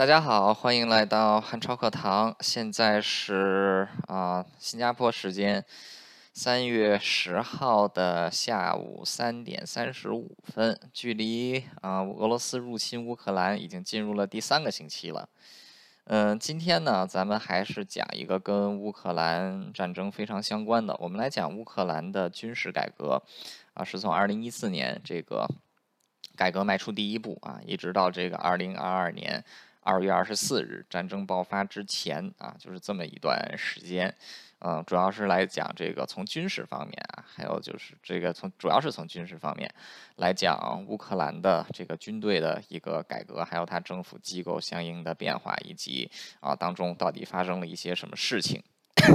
[0.00, 2.34] 大家好，欢迎来到汉超课堂。
[2.40, 5.62] 现在是啊，新加坡时间
[6.32, 15.28] 三月十号的下午三点三十五分，距离啊俄罗斯入侵乌克兰已经进入了第三个星期了。
[16.04, 23.22] 嗯，今天呢，咱们还是讲一个跟乌克兰战争非常相关的，我们来讲乌克兰的军事改革
[23.74, 25.46] 啊，是从二零一四年这个
[26.36, 29.44] 改革迈出第一步啊，一直到这个二零二二年
[29.90, 34.14] 二月二十四日战争爆发之前啊，就是这么一段时间。
[34.60, 39.68] 嗯，主要是来讲这个从军事方面啊，还有就是这个从主要是从军事方面
[40.16, 48.62] 来讲乌克兰的这个军队的一个改革，还有它政府机构相应的变化，以及啊当中到底发生了一些什么事情。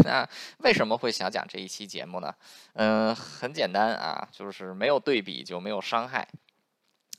[0.03, 2.33] 那为什么会想讲这一期节目呢？
[2.73, 6.27] 嗯，很简单啊，就是没有对比就没有伤害。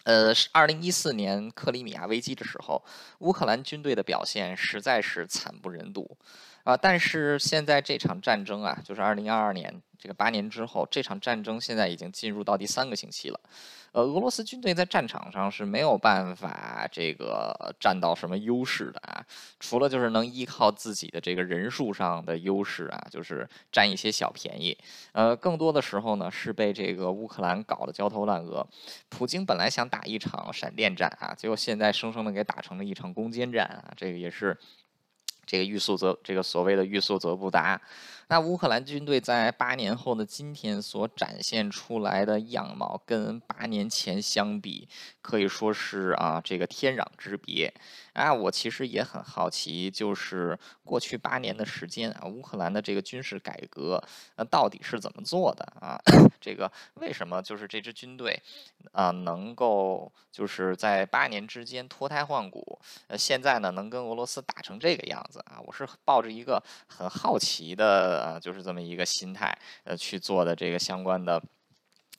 [0.06, 2.80] 呃，是二零一四年克里米亚危机的时候，
[3.19, 6.16] 乌克兰军队的表现实在是惨不忍睹。
[6.66, 6.77] 啊！
[6.77, 13.38] 但是现在这场战争啊，就是二零二二年这个八年之后，这场战争现在已经进入到第三个星期了。
[13.93, 19.24] 呃，俄罗斯军队在战场上是没有办法这个占到什么优势的啊，
[19.60, 24.76] 除了就是能依靠自己的这个人数上的优势啊，就是占一些小便宜。
[25.13, 28.66] 呃，更多的时候呢，是被这个乌克兰搞得焦头烂额。
[29.09, 34.59] 普京本来想打一场闪电战啊，结果现在生生的给打成了一场攻坚战啊，这个也是。
[35.47, 37.80] 这个欲速则这个所谓的欲速则不达。
[38.29, 44.88] 那乌克兰军队在八年后的今天所展现出来的样貌，跟八年前相比，
[45.23, 47.73] 可以说是啊，这个天壤之别。
[48.15, 54.02] 啊，我其实也很好奇，就是过去八年的时间啊，乌克兰的这个军事改革，
[54.37, 56.01] 呃，到底是怎么做的啊？
[56.41, 58.43] 这个为什么就是这支军队
[58.93, 62.80] 啊，能够就是在八年之间脱胎换骨？
[63.09, 65.60] 呃，现在呢，能跟俄罗斯打成这个样子啊？
[65.66, 68.16] 我是抱着一个很好奇的。
[68.19, 71.43] 呃，就是这么一个心态，呃，去做的这个相关的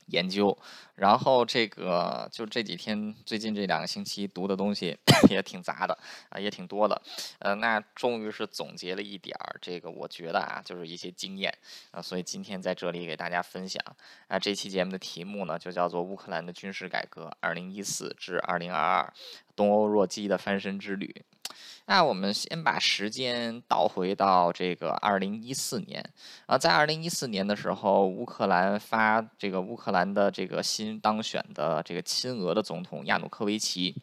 [0.07, 0.57] 研究，
[0.95, 4.97] 然后这个就这几天最近这两个星期读的东西
[5.29, 5.97] 也挺杂的
[6.29, 7.01] 啊，也挺多的，
[7.39, 11.53] 呃，那终于是总结了一点儿，这个我觉得啊，就是一些经验
[11.91, 13.83] 啊，所以今天在这里给大家分享。
[14.27, 19.13] 啊，这期节目的题目呢就叫做乌克兰的军事改革，二零一四至二零二二，
[19.57, 21.13] 东欧弱鸡的翻身之旅。
[21.87, 26.03] 那我们先把时间倒回到这个二零一四年
[26.45, 33.95] 啊，在二零一四年的时候，乌克兰发这个乌克兰的这个新当选的这个亲俄的总统亚努科维奇。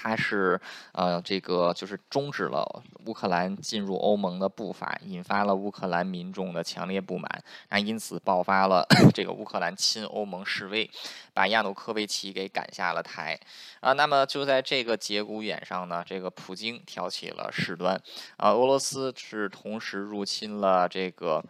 [0.00, 0.60] 他是
[0.92, 2.64] 呃，这个就是终止了
[3.06, 10.88] 乌克兰进入欧盟的步伐，引发了乌克兰民众的强烈不满，那因此爆发了 这个乌克兰亲欧盟示威，
[11.34, 13.36] 把亚努科维奇给赶下了台
[13.80, 13.92] 啊。
[13.94, 18.00] 那么就在这个节骨眼上呢，这个普京挑起了事端
[18.36, 21.44] 啊，俄罗斯是同时入侵了这个。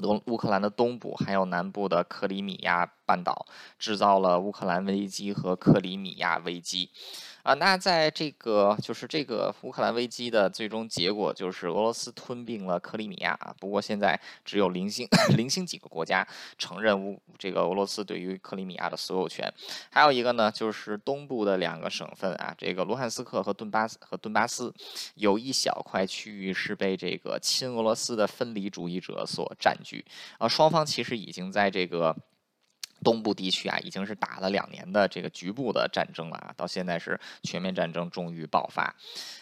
[0.00, 3.46] 乌乌克兰的东部还有南部的克里米亚半岛，
[3.80, 6.88] 制造了乌克兰危机和克里米亚危机。
[7.48, 13.34] 啊，那在这个就是这个乌克兰危机的最终结果，就是俄罗斯吞并了克里米亚。
[13.58, 19.50] 不过现在只有零星 零星几个国家承认乌这个俄罗斯对于克里米亚的所有权。
[19.90, 24.70] 还有一个呢，就是东部的两个省份啊，这个卢汉斯克和顿巴斯和顿巴斯，
[25.14, 30.04] 有一小块区域是被这个亲俄罗斯的分离主义者所占据。
[30.36, 32.14] 啊，双方其实已经在这个。
[33.08, 38.94] 东部地区啊，已经是打了两年的这个局部的战争了啊，到现在是全面战争终于爆发。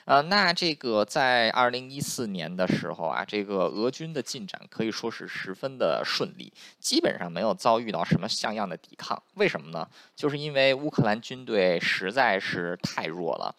[0.04, 9.21] 呃，那这个在二零一四年的时候啊，这个俄军的进展可以说是十分的顺利，基本上没有遭遇到什么像样的抵抗。
[9.34, 9.84] 为什么呢？
[10.15, 13.53] 就是因为乌克兰军队实在是太弱了。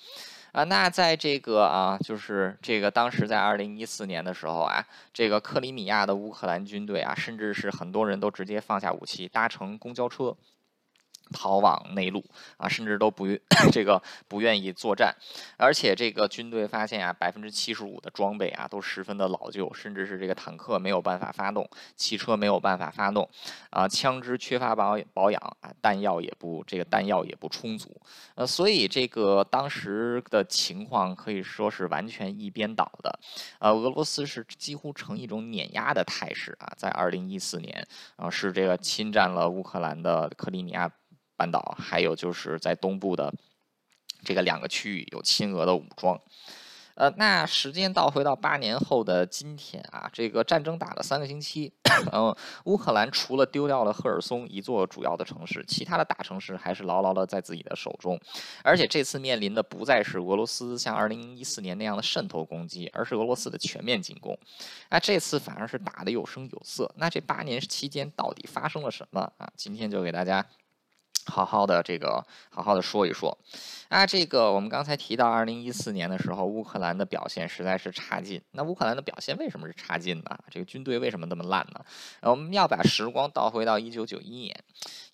[0.57, 10.35] 啊，那在这个啊，就是这个当时在二零一四年的时候啊，这个克里米亚的乌克兰军队啊，甚至是很多人都直接放下武器，搭乘公交车。
[11.31, 12.23] 逃往内陆
[12.57, 13.39] 啊，甚至都不愿
[13.71, 15.15] 这个不愿意作战，
[15.57, 23.27] 而且这个军队发现啊，百分之七十五的装备啊都十分的老旧，甚至是这个坦克没有办法发动，汽车没有办法发动，
[23.69, 27.99] 啊，枪支缺乏保保养啊，弹药也不这个弹药也不充足，
[28.35, 33.19] 呃，所以这个当时的情况可以说是完全一边倒的，
[33.59, 40.91] 呃，俄罗斯是几乎成一种碾压的态势啊，在二零一四年啊，是这个侵占了乌克兰的克里米亚。
[41.37, 43.33] 半岛还有就是在东部的
[44.25, 46.19] 这个两个区域有亲俄的武装，
[46.95, 51.71] 呃，那时间倒回到八年后的今天啊，这个战争打了三个星期，
[52.11, 52.35] 嗯，
[52.65, 58.19] 乌克兰除了丢掉了赫尔松一座主要的城市，其他的大城市还是牢牢的在自己的手中，
[58.63, 64.37] 而且这次面临的不再是俄罗斯像二零一四年那样的渗透攻击，而是俄罗斯的全面进攻，
[64.89, 66.91] 那这次反而是打得有声有色。
[66.97, 69.47] 那这八年期间到底发生了什么啊？
[69.55, 70.43] 今天就给大家。
[71.27, 73.37] 好好的这个，好好的说一说，
[73.89, 78.41] 啊，这个我们刚才提到，二零一四年的时候，乌克兰的表现实在是差劲。
[78.51, 80.37] 那乌克兰的表现为什么是差劲呢？
[80.49, 81.85] 这个军队为什么那么烂呢？
[82.21, 84.63] 我们要把时光倒回到一九九一年，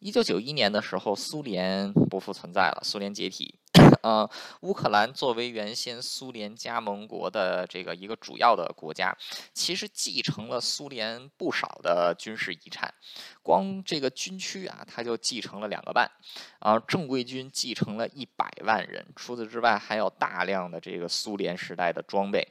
[0.03, 3.57] 一九九一年的时候，苏联不复存在了，苏联解体。
[4.03, 4.29] 呃，
[4.59, 9.15] 乌克兰作为原先苏联加盟国的这个一个主要的国家，
[9.53, 12.93] 其实继承了苏联不少的军事遗产。
[13.41, 16.11] 光这个军区啊，它就继承了两个半，
[16.59, 19.05] 啊，正规军继承了一百万人。
[19.15, 22.45] 除此之外，还有大量的这个苏联时代的装备。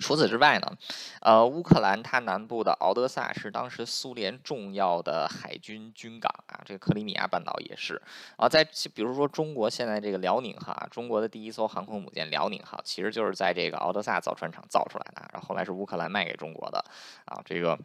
[0.00, 0.72] 除此之外呢，
[1.20, 8.00] 呃，乌克兰它南部的敖德萨是当时苏联重要的海军军港啊，这个克里米亚半岛也是
[8.36, 8.64] 啊，在
[8.94, 16.84] 比如说中国现在这个辽宁号啊，中国的第一艘航空母舰辽宁号，其实就是在这个敖德萨造船厂造出来的，然后后来是乌克兰卖给中国的
[17.24, 17.78] 啊，这个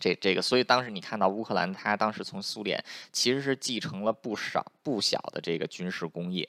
[0.00, 2.82] 这这个，所以当时你看到乌克兰，它当时从苏联
[3.12, 6.48] 其实是继承了不少不小的这个军事工业。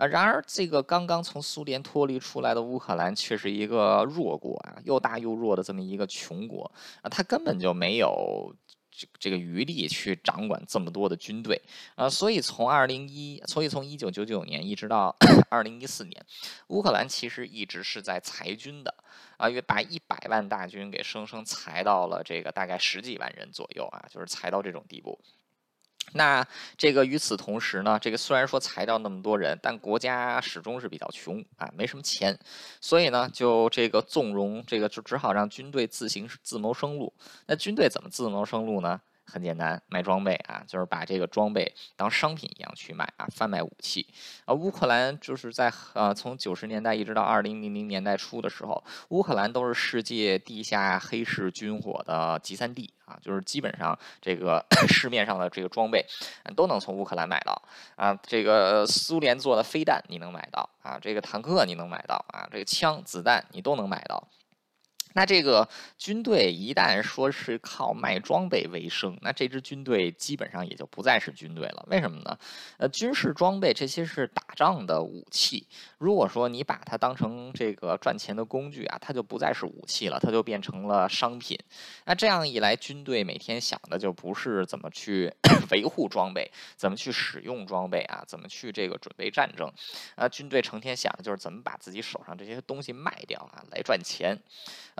[0.00, 8.50] 啊，然而这个刚刚从苏联脱离出来的乌克兰却是一个弱国啊，又大又弱的这么一个穷国啊，他根本就没有
[8.90, 11.60] 这这个余力去掌管这么多的军队
[11.96, 15.14] 啊，所以从二零一，所以从一九九九年一直到
[15.50, 16.24] 二零一四年，
[16.68, 18.94] 乌克兰其实一直是在裁军的
[19.36, 25.20] 啊，约把一百万大军给生生裁到了这个大概十几万人左右啊，就是裁到这种地步。
[26.12, 26.44] 那
[26.76, 32.36] 这个与此同时呢，这个虽然说裁掉那么多人，但国家始终是比较穷啊，没什么钱，
[32.80, 37.12] 所以呢，就这个纵容这个就只好让军队自行自谋生路。
[37.46, 39.00] 那军队怎么自谋生路呢？
[39.30, 44.06] 很简单，卖装备啊，就是把这个装备当商品一样去卖啊，贩卖武器
[44.44, 44.52] 啊。
[44.52, 56.04] 乌克兰就是在呃从九十年代一直到二零零零年代初的时候，乌克兰都是世界地下黑市军火的集散地啊，就是基本上这个 市面上的这个装备
[56.56, 57.62] 都能从乌克兰买到
[57.94, 58.18] 啊。
[58.22, 64.26] 这个苏联做的飞弹你能买到啊，这个坦克你能买到啊，这个枪子弹你都能买到。
[65.12, 65.68] 那这个
[65.98, 71.84] 军队一旦说是靠卖装备为生，那这支军队基本上也就不再是军队了。
[71.90, 72.38] 为什么呢？
[72.78, 75.66] 呃，军事装备这些是打仗的武器。
[75.98, 81.58] 如果说你把它当成这个赚钱的工具啊，它就不再是武器了，它就变成了商品。
[82.04, 85.32] 那这样一来，军队每天想的就不是怎么去
[85.70, 89.70] 维护装备，怎么去使用装备啊，怎么去这个准备战争。
[90.14, 94.38] 啊，军队成天想的就是怎么把自己手上这些东西卖掉啊，来赚钱。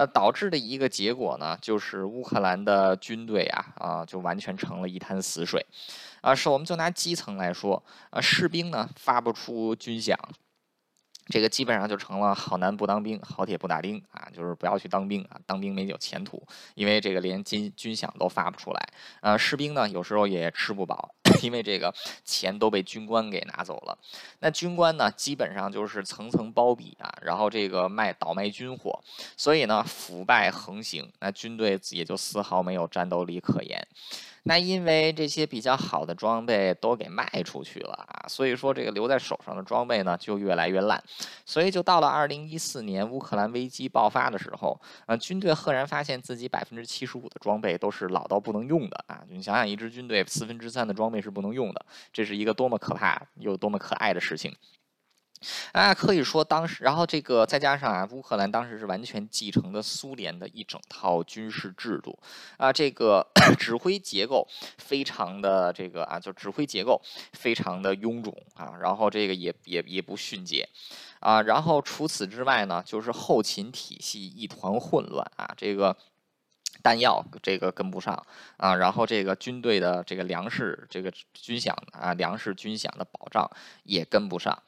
[0.00, 5.66] 呃，导致的一个结果呢，就是乌克兰的军队啊，啊，就完全成了一滩死水，
[6.22, 10.16] 啊，是我们就拿基层来说，啊，士兵呢发不出军饷。
[11.30, 16.42] 这个基本上就成了好男不当兵，好铁不打钉啊，就是不要去当兵啊，当兵没有前途，
[16.74, 18.88] 因为这个连军军饷都发不出来，
[19.20, 21.94] 呃，士兵呢有时候也吃不饱， 因为这个
[22.24, 23.96] 钱都被军官给拿走了。
[24.40, 29.00] 那军官呢，基本上就是层层包庇啊，然后这个卖倒卖军火，
[29.36, 33.86] 所以呢腐败横行，那军队也就丝毫没有战斗力可言。
[34.44, 41.02] 那因为这些比较好的装备都给卖出去了啊，所以说这个留在手上的装备呢就越来越烂，
[41.44, 49.22] 所以就到了二零一四年乌克兰危机爆发的时候，呃，军队赫然发现自己百分之七十五的装备都是老到不能用的啊！
[49.28, 54.54] 你想想，一支军队四分之三的装备是不能用的，这是一个多么可怕又多么可爱的事情。
[55.72, 62.18] 啊，可以说当时，然后这个再加上啊，乌克兰当时是完全继承的苏联的一整套军事制度，
[62.56, 63.26] 啊，这个
[63.58, 64.46] 指挥结构
[64.78, 67.00] 非常的这个啊，就指挥结构
[67.32, 70.68] 非常的臃肿啊，然后这个也也也不迅捷，
[71.20, 75.96] 啊，然后除此之外呢，就是后勤体系一团混乱啊，这个。
[76.82, 78.24] 弹药这个跟不上
[78.56, 83.46] 啊，然后这个军队的这个粮食这个军饷啊，粮食军饷的保障
[83.82, 84.62] 也跟不上，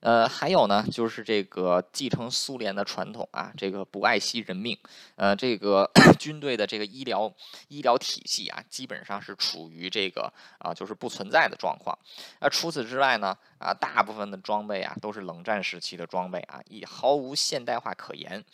[0.00, 4.78] 呃，还有呢，就是这个继承苏联的传统啊，这个不爱惜人命，
[5.16, 5.90] 呃，这个
[6.20, 7.32] 军队的这个医疗
[7.66, 11.98] 医疗体系啊，基本上是处于这个啊，就是不存在的状况。
[12.38, 18.44] 啊，除此之外呢，啊，大部分的装备啊，都是冷战时期的装备啊，也毫无现代化可言。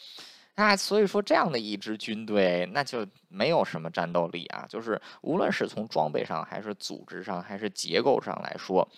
[0.55, 4.65] 啊，所以说这样的一支军队，那就没有什么战斗力啊。
[4.69, 8.89] 就是无论是从装备上，还是组织上，还是结构上来说，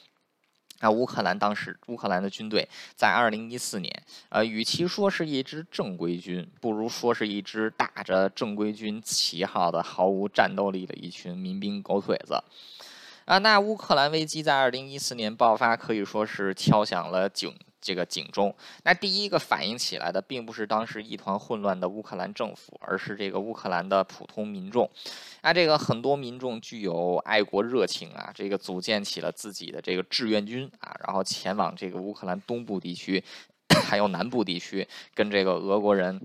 [0.81, 12.43] 啊，乌克兰当时乌克兰的军队在二零一四年，呃，与其说是一支正规军，不如说是一支打着正规军旗号的毫无战斗力的一群民兵狗腿子。
[13.25, 17.53] 啊，那乌克兰危机在二零一四年爆发，可以说是敲响了警。
[17.87, 18.53] 这个警钟，
[18.83, 24.91] 那第一个反应起来的，并不是当时一团混乱的乌克兰政府，而是这个乌克兰的普通民众。
[25.43, 33.23] 那这个很多民众具有爱国热情啊，这个组建起了自己的这个志愿军啊，然后前往这个乌克兰东部地区，
[33.87, 36.21] 还有南部地区，跟这个俄国人。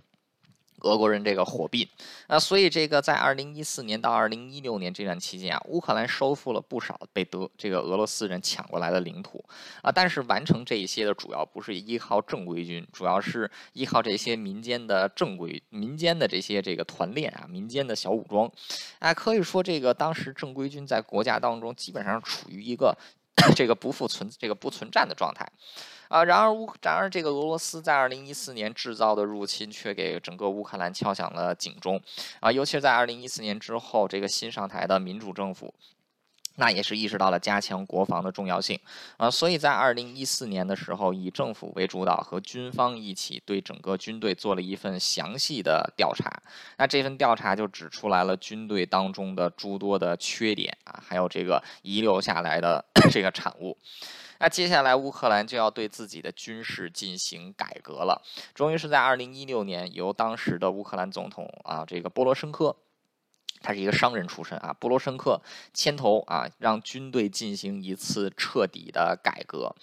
[0.82, 1.88] 俄国人这个火并，
[2.28, 9.44] 啊，所以这个在二零一四年到二零一六年这段期间啊，乌克兰收复了不少被德这个俄罗斯人抢过来的领土。
[9.82, 18.52] 啊，但是完成这一些的主要不是依靠正规军，主要是依靠这些民间的正规民间的这些这个团练啊，民间的小武装，
[19.00, 22.98] 啊，可以说这个当时正规军在国家当中基本上处于一个
[23.56, 25.48] 这个不复存这个不存战的状态。
[26.08, 32.02] 啊，然而乌，然而这个俄罗斯在二零一四年制造的入侵却给整个乌克兰敲响了警钟，
[32.42, 35.74] 啊，尤其是在二零一四年之后，这个新上台的民主政府，
[36.62, 38.80] 那也是意识到了加强国防的重要性，
[39.18, 46.32] 啊，所以在二零一四年的时候，以政府为主导，和军方一起对整个军队做了一份详细的调查，
[46.78, 53.76] 那这份调查就指出来了军队当中的诸多的缺点啊，还有这个遗留下来的 这个产物。
[54.38, 58.22] 那接下来，乌克兰就要对自己的军事进行改革了。
[58.54, 62.76] 终于是在二零一六年，由当时的乌克兰总统啊，这个波罗申科，
[63.62, 65.42] 他是一个商人出身啊，波罗申克
[65.74, 69.76] 牵头啊，让军队进行一次彻底的改革。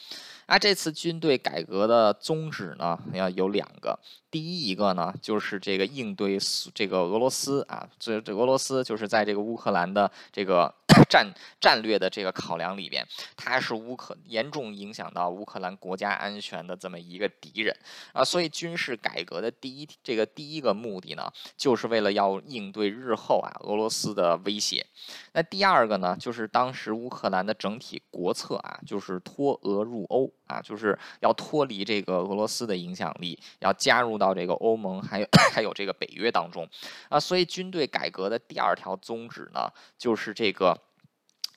[0.49, 3.99] 那这次军队改革的宗旨呢，要有两个。
[4.31, 6.39] 第一一个呢，就是这个应对
[6.75, 10.75] 这个俄罗斯啊，这这俄罗斯就是在这个乌克兰的这个
[11.09, 11.27] 战
[11.61, 17.75] 战略的这个考量里边，它是乌克严重影响到乌克兰国家安全的这么一个敌人
[18.13, 24.85] 啊，所以军事改革的第一这个第一个目的呢，就是为了要应对日后啊俄罗斯的威胁。
[25.33, 34.19] 那第二个呢，就是当时乌克兰的整体国策啊，就是脱俄入欧啊，就是要脱离这个俄罗斯的影响力，要加入。
[34.19, 36.69] 到这个欧盟还有 还有这个北约当中
[37.09, 40.77] 啊，所以军队改革的第二条宗旨呢，就是这个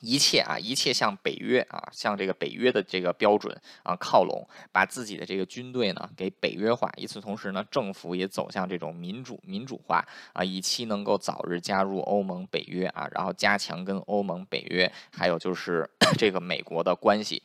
[0.00, 6.88] 一切啊，一切向北约啊，向这个北约的这个标准啊靠拢，把自己的这个军队呢给北约化。
[6.98, 17.42] 与此同时呢，政府也走向这种民主民主化啊，以期能够早日加入欧盟北约啊，然后加强跟欧盟北约还有就是 这个美国的关系。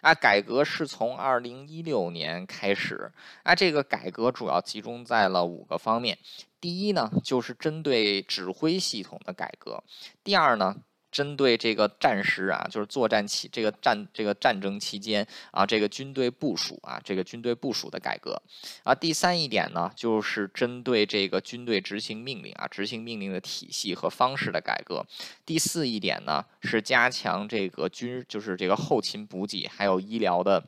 [0.00, 3.12] 啊，改革是从二零一六年开始。
[3.42, 6.18] 啊，这个改革主要集中在了五个方面。
[6.60, 9.82] 第一呢，就是针对指挥系统的改革。
[10.22, 10.76] 第二呢。
[11.10, 18.40] 针对这个战时啊，就是作战期这个战这个战争期间啊，这个军队部署啊，这个军队部署的改革
[18.82, 18.94] 啊。
[18.94, 25.04] 第三一点呢，就是针对这个军队执行命令啊，执行命令的体系和方式的改革。
[25.46, 30.62] 第四一点呢，是加强这个军就是这个后勤补给，还有医疗的，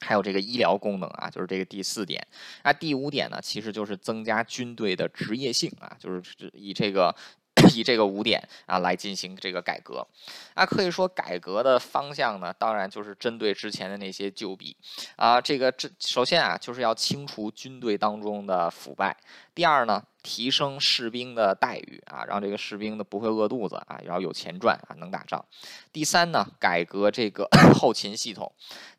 [0.00, 2.24] 还有这个医疗功能啊，就是这个第四点。
[2.62, 7.14] 那第五点呢，其实就是增加军队的职业性啊，就是以这个。
[7.70, 10.06] 以这个五点啊来进行这个改革，
[10.54, 14.76] 啊，可以说改革的方向呢，当然就是针对之前的那些旧弊，
[15.16, 19.16] 啊，这个这首先啊就是要清除军队当中的腐败，
[19.54, 20.04] 第二呢。
[20.24, 25.44] 提升士兵的待遇啊，让这个士兵呢不会饿肚子啊，然后有钱赚啊，能打仗。
[25.92, 27.46] 第三呢，改革这个
[27.76, 28.50] 后勤系统。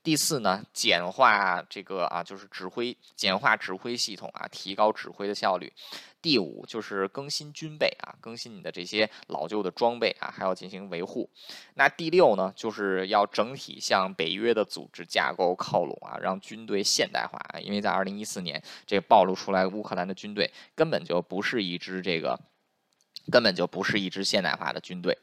[0.04, 5.74] 第四呢，简化这个啊，就是指挥，简化指挥系统啊，提高指挥的效率。
[6.22, 11.28] 第五就是更新军备啊，更新你的这些老旧的装备啊，还要进行维护。
[11.74, 20.45] 那第六呢，就是要整体向北约的组织架构靠拢啊，让军队现代化啊，因为在二零一四年这暴露出来乌克兰的军队
[20.76, 21.22] 根本就。
[21.28, 22.40] 不是一支这个，
[23.32, 25.18] 根本就不是一支现代化的军队。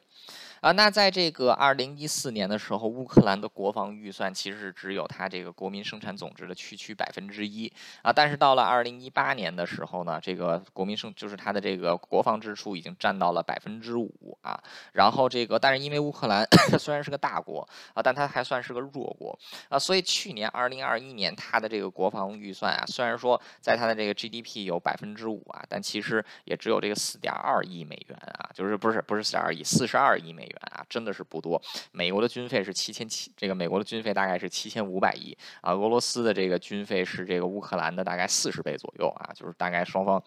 [0.63, 8.13] 啊，那在这个二零一四年的时候，乌克兰的国防预算其实是只有它这个国民生产总值的区区百分之一啊。
[8.13, 14.57] 但是到了二零一八年的时候呢，这个国民生就是它的这个国防支出已经占到了百分之五啊。
[14.93, 16.47] 然后这个，但是因为乌克兰
[16.79, 19.37] 虽然是个大国啊，但它还算是个弱国
[19.69, 30.52] 啊，所以去年二零二一年它的这个国防预算啊，虽然说在它的这个 GDP 有百分之五啊，但其实也只有这个四点二亿美元啊，就是不是不是四点二亿，四十二亿美元。
[30.53, 31.61] 元啊，真的是不多。
[31.91, 35.73] 美国的军费是七千七，这个美国的军费大概是七千五百亿啊。
[35.73, 40.23] 俄罗斯的这个军费是这个乌克兰的大概四十倍左右啊，就是大概双方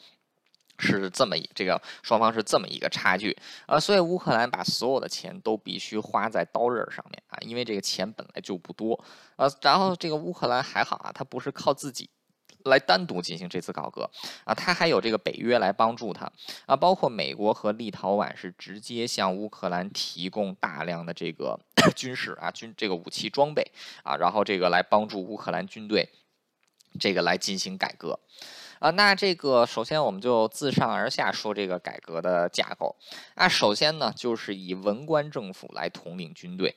[0.78, 3.34] 是这么一这个双方是这么一个差距
[3.66, 9.02] 啊，所以乌克兰把所有的钱都必须花在刀刃上面啊，因为这个钱本来就不多
[9.38, 9.48] 啊。
[9.62, 12.10] 然后这个乌克兰还好啊，它不是靠自己
[12.66, 14.10] 来单独进行这次改革。
[14.44, 16.32] 啊，他还有这个北约来帮助他
[16.66, 21.60] 啊，包括美国和立陶宛是直接向乌克兰提供大量的这个
[21.96, 23.72] 军事啊军这个武器装备。
[24.04, 26.10] 啊，然后这个来帮助乌克兰军队
[27.00, 28.20] 这个来进行改革。
[28.86, 32.96] 啊，那这个首先我们就自上而下说这个改革的架构。
[33.34, 36.76] 那首先呢，就是以文官政府来统领军队。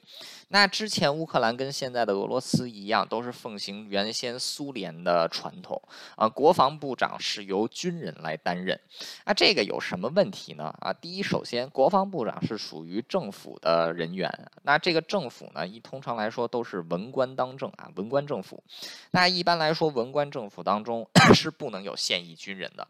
[0.48, 5.78] 那之前乌克兰跟现在的俄罗斯一样，都是奉行原先苏联的传统
[6.16, 8.80] 啊，国防部长是由军人来担任。
[9.26, 10.74] 那这个有什么问题呢？
[10.80, 18.64] 啊，第一，首先国防部长是属于政府的人员，那这个政府呢，一通常来说都是文官当政啊，文官政府。
[19.10, 22.86] 那一般来说，文官政府当中 是不能有现役军人的。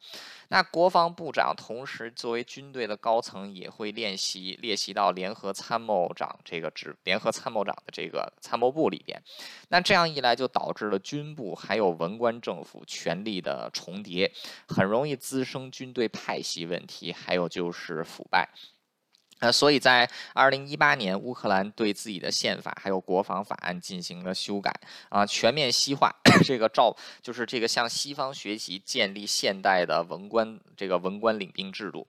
[0.50, 7.32] 那国防部长同时作为军队的高层，也会练习列席到联合参谋长这个职，联合。
[7.38, 9.22] 参谋长的这个参谋部里边，
[9.68, 14.32] 那这样一来就导致了军部还有文官政府权力的重叠，
[14.66, 18.48] 很容易滋生军队派系问题，还有就是腐败。
[19.40, 24.74] 呃，所以在二零一八年，乌克兰对自己的宪法还有国防法案进行了修改，
[25.08, 26.12] 啊，全面西化，
[26.44, 26.92] 这个照
[27.22, 32.04] 就是这个向西方学习，建立现代的文官这个文官领兵制度。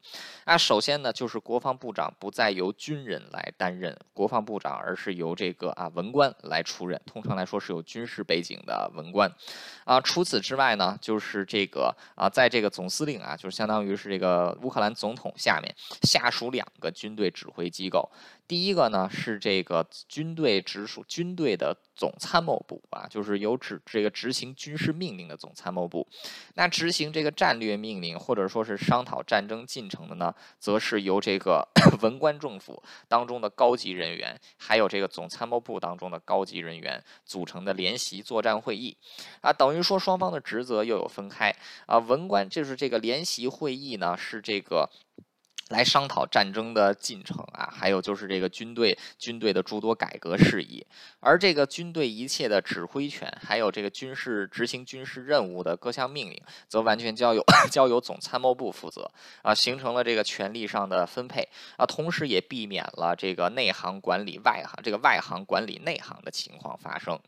[0.46, 9.32] 那首先呢，就是国防部长不再由军人来担任国防部长，而是由这个啊文官来出任，通常来说是有军事背景的文官。
[9.84, 15.72] 啊，除此之外呢，就是这个啊，在这个总司令啊，就是相当于是这个乌克兰总统下面
[16.02, 17.16] 下属两个军。
[17.20, 18.10] 队指挥机构，
[18.48, 26.08] 第一个呢是这个军队直属军队的总参谋部啊，就是有指这个执行军事命令的总参谋部。
[26.56, 31.68] 那执行这个战略命令或者说是商讨战争进程的呢，则是由这个
[32.02, 38.96] 文官政府当中的高级人员，还有这个总参谋部当中的高级人员组成的联席作战会议
[39.42, 41.54] 啊，等于说双方的职责又有分开
[41.86, 42.00] 啊。
[42.00, 44.90] 文官就是这个联席会议呢，是这个。
[45.70, 50.86] 来商讨战争的进程啊，还有就是这个军队军队的诸多改革事宜，
[51.20, 59.10] 而这个军队一切的指挥权，还有这个军事执行军事任务的各项命令，则完全交由 交由总参谋部负责
[59.44, 67.20] 啊，形成了这个权力上的分配啊，同时也避免了这个内行管理外行，这个外行管理内行的情况发生。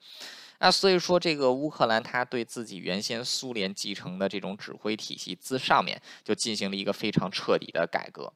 [0.63, 8.31] 那所以说，这个乌克兰他对自己原先苏联继承的这种指挥体系，自上面就进行了一个非常彻底的改革。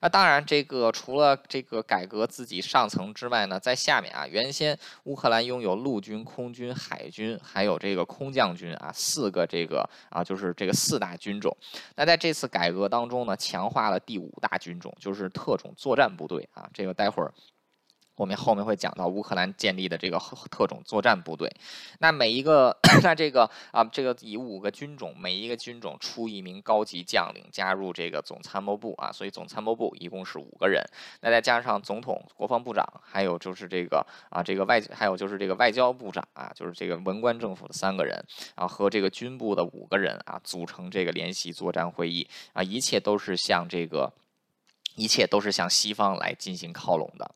[0.00, 11.56] 那当然，这个除了这个改革自己上层之外呢，在下面啊，原先乌克兰拥有陆军、空军、海军，还有这个空降军啊，四个这个啊，就是这个四大军种。
[11.96, 17.34] 那在这次改革当中呢，强化了第五大军种，就是特种作战部队啊，这个待会儿。
[18.16, 20.18] 我们后面会讲到乌克兰建立的这个
[20.50, 21.50] 特种作战部队，
[21.98, 30.80] 那每一个那这个啊，这个以五个军种，每一个军种出一名高级将领加入这个总参谋部啊，所以总参谋部一共是五个人，
[31.22, 38.14] 那再加上总统、国防部长，还有就是这个啊，这个外还有就是这个外交部长啊，就是这个文官政府的三个人，
[38.54, 44.12] 然后和这个军部的五个人啊，组成这个联席作战会议啊，一切都是向这个，
[44.94, 47.34] 一切都是向西方来进行靠拢的。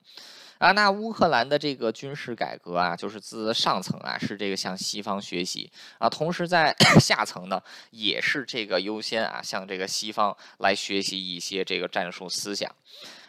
[0.59, 12.71] 啊，那乌克兰的这个军事改革啊，就是自上层啊是这个向西方学习啊，同时在 下层呢也是这个优先啊向这个西方来学习一些这个战术思想。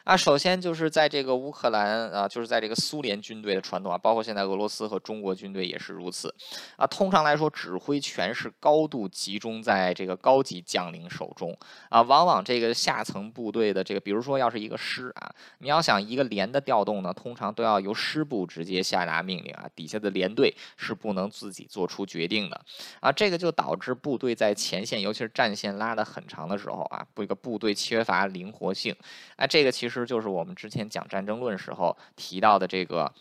[0.10, 6.34] 啊，首先就是在这个乌克兰啊，就是在这个苏联军队的传统啊，包括现在俄罗斯和中国军队也是如此
[6.78, 6.88] 啊。
[6.88, 11.56] 通常来说，指挥权是高度集中在这个高级将领手中
[11.90, 12.02] 啊。
[12.02, 22.60] 往往这个下层部队的这个，比如说要是一个师啊，你要想一个连的调动呢，通常都要由师部直接下达命令啊，底下的连队是不能自己做出决定的
[23.00, 23.12] 啊。
[23.12, 28.96] 这个就导致部队在前线，尤其是战线拉得很长的时候啊，这个部队缺乏灵活性
[29.36, 29.46] 啊。
[29.46, 29.99] 这个其实。
[30.06, 33.14] 就是我们之前讲战争论时候提到的这个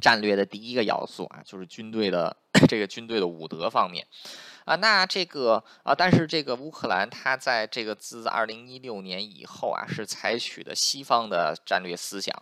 [0.00, 2.36] 战略的第一个要素啊，就是军队的
[2.68, 4.06] 这个军队的武德方面。
[4.70, 12.32] 啊，那这个啊，但是这个乌克兰，它在这个自二零一六年以后啊，是采取的西方的战略思想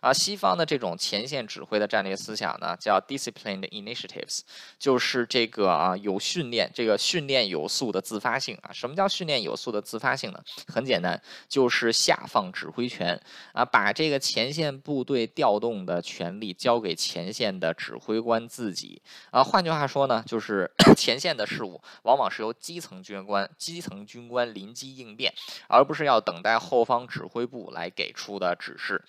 [0.00, 4.40] 啊，西方的这种前线指挥的战略思想呢，叫 disciplined initiatives，
[4.78, 8.70] 就是这个啊，有训练，这个训练有素的自发性啊。
[8.70, 10.44] 什么叫训练有素的自发性呢？
[10.66, 13.18] 很简单，就是下放指挥权
[13.54, 19.42] 啊，把这个前线部队调动的权利交给前线的指挥官自己啊。
[19.42, 21.77] 换句话说呢，就是 前线的事务。
[22.02, 25.32] 往往是由基层军官、基层军官临机应变，
[25.68, 29.04] 而不是要等待后方指挥部来给出的指示。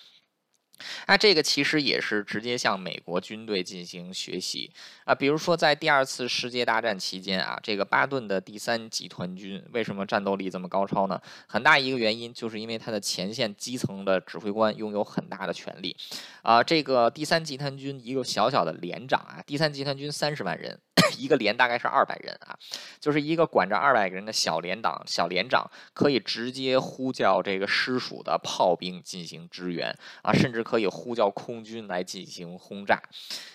[1.08, 4.72] 那这个其实也是直接向美国军队进行学习
[5.04, 11.22] 啊，比如说在第二次世界大战期间啊，这个巴顿的第三集团军为什么战斗力这么高超呢？
[11.48, 15.98] 很大一个原因就是因为他的前线基层的指挥官拥有很大的权力
[16.44, 16.64] 啊。
[16.64, 20.80] 这个第三集团军一个小小的连长啊，第三集团军三十万人。
[21.18, 22.58] 一个连大概是二百人啊，
[23.00, 33.02] 就是一个管着二百个人的小连长、小连长，可以直接呼叫这个师属的炮兵进行支援啊，甚至可以呼叫空军来进行轰炸，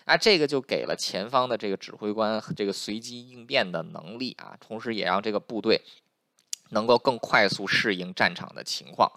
[0.04, 5.80] 啊，这个就给了前方的这个指挥官这个随机应变的能力啊，同时也让这个部队
[6.70, 9.10] 能够更快速适应战场的情况。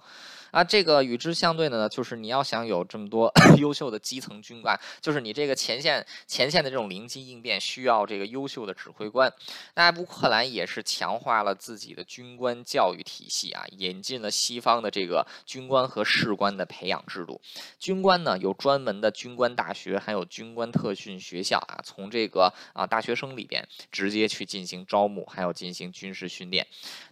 [0.51, 9.31] 啊，这个与之相对的呢，就是你要想有这么多 优秀的基层军官，就是你这个前线前线的这种灵机应变，需要这个优秀的指挥官。
[9.75, 17.41] 那乌克兰也是强化了自己的军官教育体系啊，引进了西方的这个军官和士官的培养制度。
[17.77, 26.65] 军官呢有专门的军官大学，还有军官特训学校啊，从这个啊大学生里边直接去进行招募，还有进行军事训练。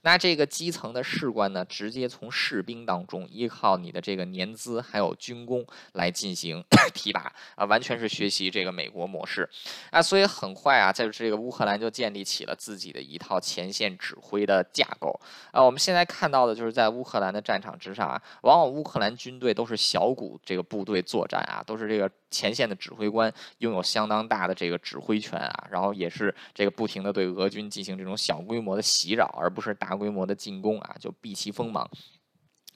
[0.03, 3.24] 那这个基层的士官呢，直接从士兵当中。
[3.29, 9.49] 依靠你的这个年资还有军功来进行 提拔啊，完全是学习这个美国模式
[9.91, 15.19] 啊，所以很快啊，在这个乌克兰就建立起了自己的一套前线指挥的架构
[15.51, 15.63] 啊。
[15.63, 31.89] 我们现在看到的就是在乌克兰的战场之上啊，往往乌克兰军队都是小股这个部队作战啊，都是这个前线的指挥官拥有相当大的这个指挥权啊，然后也是这个不停的对俄军进行这种小规模的袭扰，而不是大规模的进攻啊，就避其锋芒。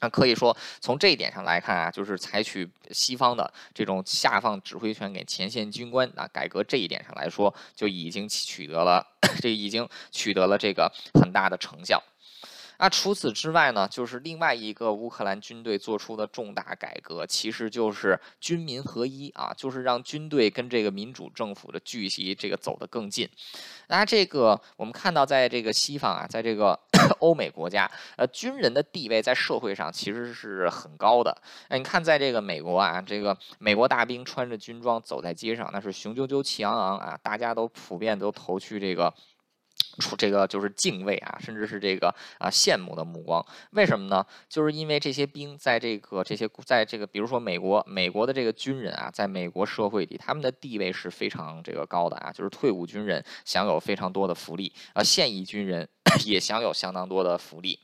[0.02, 9.06] 那可以说，从这一点上来看啊，就是采取西方的这种下放指挥权给前线军官啊，改革这一点上来说，就已经取得了
[9.42, 12.02] 这已经取得了这个很大的成效。
[12.80, 23.30] 那除此之外呢，就是另外一个乌克兰军队做出的重大改革，其实就是军民合一啊，就是让军队跟这个民主政府的聚集这个走得更近。
[23.90, 26.80] 那这个我们看到，在这个西方啊，在这个
[27.20, 31.36] 欧美国家，呃，军人的地位在社会上其实是很高的。
[31.68, 39.14] 哎，你看，在这个美国啊，这个美国大兵穿着军装走在街上，那是雄赳赳气昂昂啊，大家都普遍都投去这个。
[40.00, 43.46] 出这个就是敬畏啊，甚至是这个啊羡慕的目光。
[43.72, 44.26] 为什么呢？
[44.48, 52.32] 就是因为这些兵在这个这些在这个，比如说美国美国的这个军人啊，在美国社会里，他们的地位是非常这个高的啊。
[52.32, 55.88] 就是退伍军人享有非常多的福利，啊，现役军人
[56.26, 57.78] 也享有相当多的福利。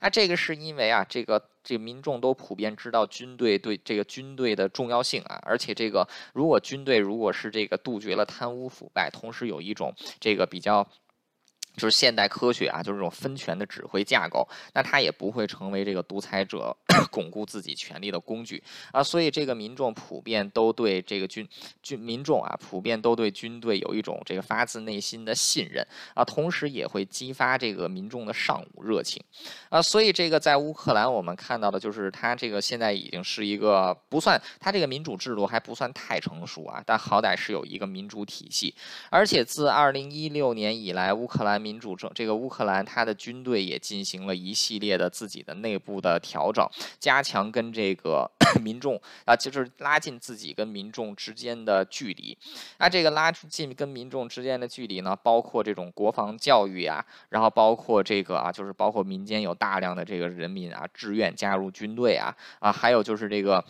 [0.00, 10.88] 啊，这个是因为啊，这个这民众都普遍知道军队对这个军队的重要性啊，而且这个如果军队如果是这个杜绝了贪污腐败，同时有一种这个比较。
[11.78, 16.76] 就是现代科学啊，就是这种分权的指挥架构，那他也不会成为这个独裁者
[17.10, 19.02] 巩固自己权力的工具啊。
[19.02, 21.46] 所以这个民众普遍都对这个军
[21.82, 29.22] 军民众啊，普遍都对军队有一种这个发自内心的信任啊，同时也会激发这个民众的尚武热情
[29.68, 29.82] 啊。
[29.82, 38.74] 所以这个在乌克兰我们看到的就是他这个现在已经是一个不算他这个民主制度还不算太成熟啊，但好歹是有一个民主体系，
[39.10, 41.58] 而且自二零一六年以来，乌克兰。
[41.58, 46.64] 民主政这个乌克兰，他的军队也进行了一系列的自己的内部的调整，
[46.98, 48.30] 加强跟这个
[48.62, 52.36] 民众啊，就是拉近自己跟民众之间的距离。
[52.78, 63.64] 那这个拉近跟民众之间的距离呢，包括这种国防教育啊，然后包括这个啊，就是包括民间有大量的这个人民啊，志愿加入军队啊啊，还有就是这个。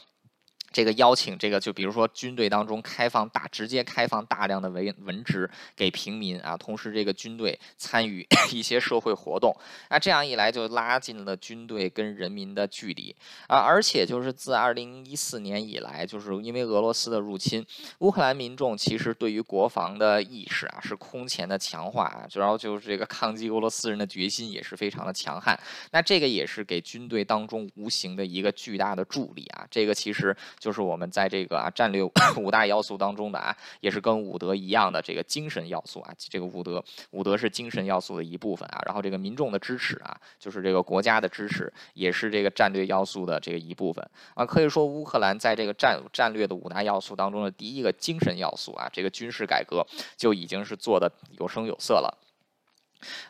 [0.71, 9.55] 这个邀请，这个就比如说军队当中开放大，直接开放大量的文文职给平民啊，同时这个军队参与 一些社会活动，
[9.89, 13.15] 那这样一来就拉近了军队跟人民的距离
[13.47, 17.65] 啊，而且就是自二零一四年以来，就是因为俄罗斯的入侵，
[18.01, 25.59] 乌克兰民众其实对于国防的意识啊是空前的强化啊，主要就是这个抗击俄罗斯人的决心也是非常的强悍，
[25.93, 30.37] 那这个也是给军队当中无形的一个巨大的助力啊，这个其实。
[30.59, 32.03] 就是我们在这个啊战略
[32.37, 36.13] 五大要素当中的啊，也是跟武德一样的这个精神要素啊。
[36.17, 38.81] 这个武德，武德是精神要素的一部分啊。
[38.87, 44.45] 然后这个民众的支持啊，就是这个国家的支持，也是这个战略要素的这个一部分啊。
[44.45, 52.28] 可以说，乌克兰在这个战战略的五大要素当中的第一个精神要素啊，这个军事改革就已经是做的有声有色了。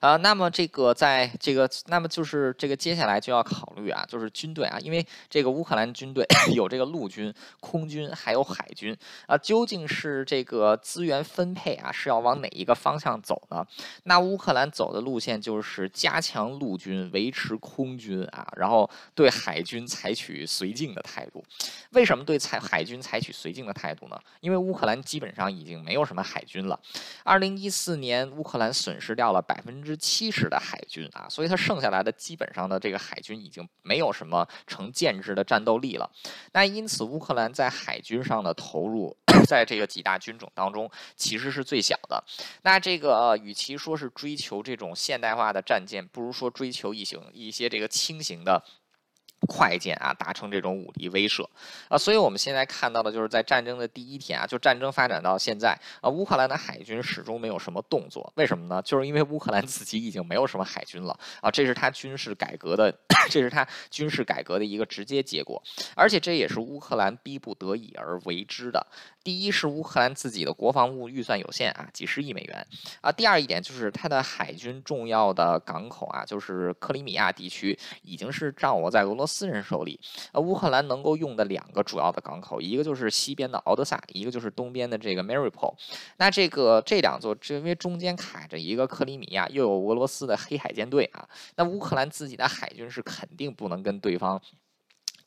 [0.00, 6.26] 啊，那么这个在这个，那么就是这个接下来就要考虑啊，就是军队啊，因为这个乌克兰军队
[6.56, 13.66] 有这个陆军、空军还有海军啊，究竟是这个资源分配啊是要往哪一个方向走呢？
[14.04, 21.44] 那乌克兰走的路线就是加强陆军，维持空军啊，然后对海军采取绥靖的态度。
[21.90, 24.18] 为什么对采海军采取绥靖的态度呢？
[24.40, 26.80] 因为乌克兰基本上已经没有什么海军了。
[27.22, 29.57] 二零一四年乌克兰损失掉了百。
[29.58, 36.08] 百分之七十的海军啊，所以它剩下来的基本上的这个海军已经没有什么成建制的战斗力了。
[36.52, 39.16] 那因此，乌克兰在海军上的投入，
[39.48, 42.22] 在这个几大军种当中其实是最小的。
[42.62, 48.62] 那这个与其说是追求这种现代化的战舰，不如说追求一型一些这个轻型的。
[49.46, 51.46] 快剑啊，达成这种武力威慑
[51.88, 58.82] 啊，所以我们现在看到的就是在战争的第一天啊，就战争发展到现在啊，乌克兰的海军始终没有什么动作，为什么呢？
[58.82, 62.92] 就是因为乌克兰自己已经没有什么海军了啊，这是他军事改革的，
[63.30, 65.62] 这是他军事改革的一个直接结果，
[65.94, 68.86] 而且这也是乌克兰逼不得已而为之的。
[69.28, 72.66] 第一是乌克兰自己的国防部预算有限啊，几十亿美元
[73.02, 73.12] 啊。
[73.12, 80.00] 第二一点就是它的海军重要的港口啊，就是克里米亚地区已经是掌握在俄罗斯人手里。
[80.32, 85.76] 呃，乌克兰能够用的两个主要的港口，一个就是西边的敖德萨，一个就是东边的这个 m a r i p o l。
[86.16, 94.40] 那这个这两座，因为中间卡着一个克里米亚，又有俄罗斯的黑海舰队啊，那乌克兰自己的海军是肯定不能跟对方。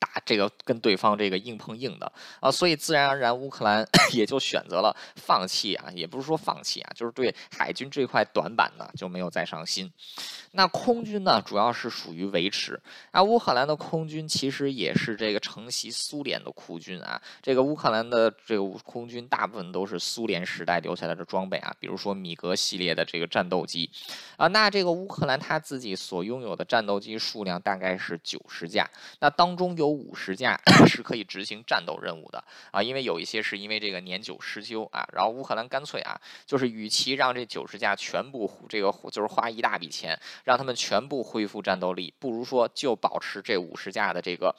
[0.01, 9.91] 打这个跟对方这个硬碰硬的啊，所以自然而然乌克兰 也就选择了放弃啊，也不是说放弃啊，就是对海军这块短板呢就没有再上心。
[10.53, 13.21] 那空军呢，主要是属于维持啊。
[13.21, 17.21] 乌克兰的空军其实也是这个承袭苏联的空军啊。
[17.39, 23.87] 这个乌克兰的这个空军大部分都是苏联时代留下来的装备啊，比如说米格系列的这个战斗机
[24.35, 24.47] 啊。
[24.47, 29.90] 那这个乌克兰他自己所拥有的战斗机数量大概是九十架，那当中有。
[29.91, 44.55] 五十架 是可以执行战斗任务的啊，因为有一些是因为这个年久失修啊，然后乌克兰干脆啊，就是与其让这九十架全部这个就是花一大笔钱让他们全部恢复战斗力，不如说就保持这五十架的这个。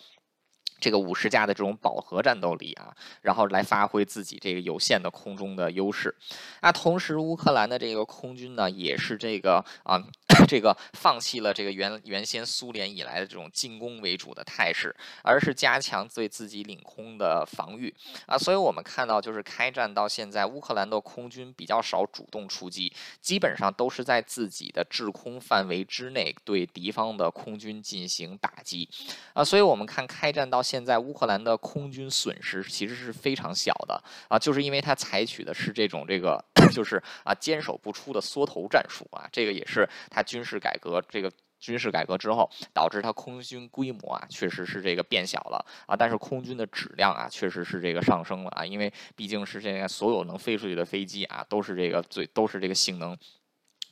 [0.80, 6.12] 这个五十架的这种饱和战斗力啊，然后来发挥自己这个有限的空中的优势。
[6.60, 10.02] 那同时，乌克兰的这个空军呢，也是这个啊，
[10.48, 17.94] 这个放弃了这个原原先苏联以来的这种进攻为主的态势，而是加强对自己领空的防御
[18.26, 18.36] 啊。
[18.36, 28.88] 所以我们看到，就是开战到现在，乌克兰的空军比较少主动出击，基本上都是在自己的制空范围之内对敌方的空军进行打击
[29.32, 29.44] 啊。
[29.44, 30.60] 所以我们看开战到。
[30.72, 36.42] 现在乌克兰的空军损失其实是非常小的啊，就是因为它采取的是这种这个
[36.72, 53.16] 就是啊坚守不出的缩头战术啊，这个也是它军事改革这个军事改革之后导致它空军规模啊确实是这个变小了啊，但是空军的质量啊确实是这个上升了啊，因为毕竟是现在所有能飞出去的飞机啊都是这个最都是这个性能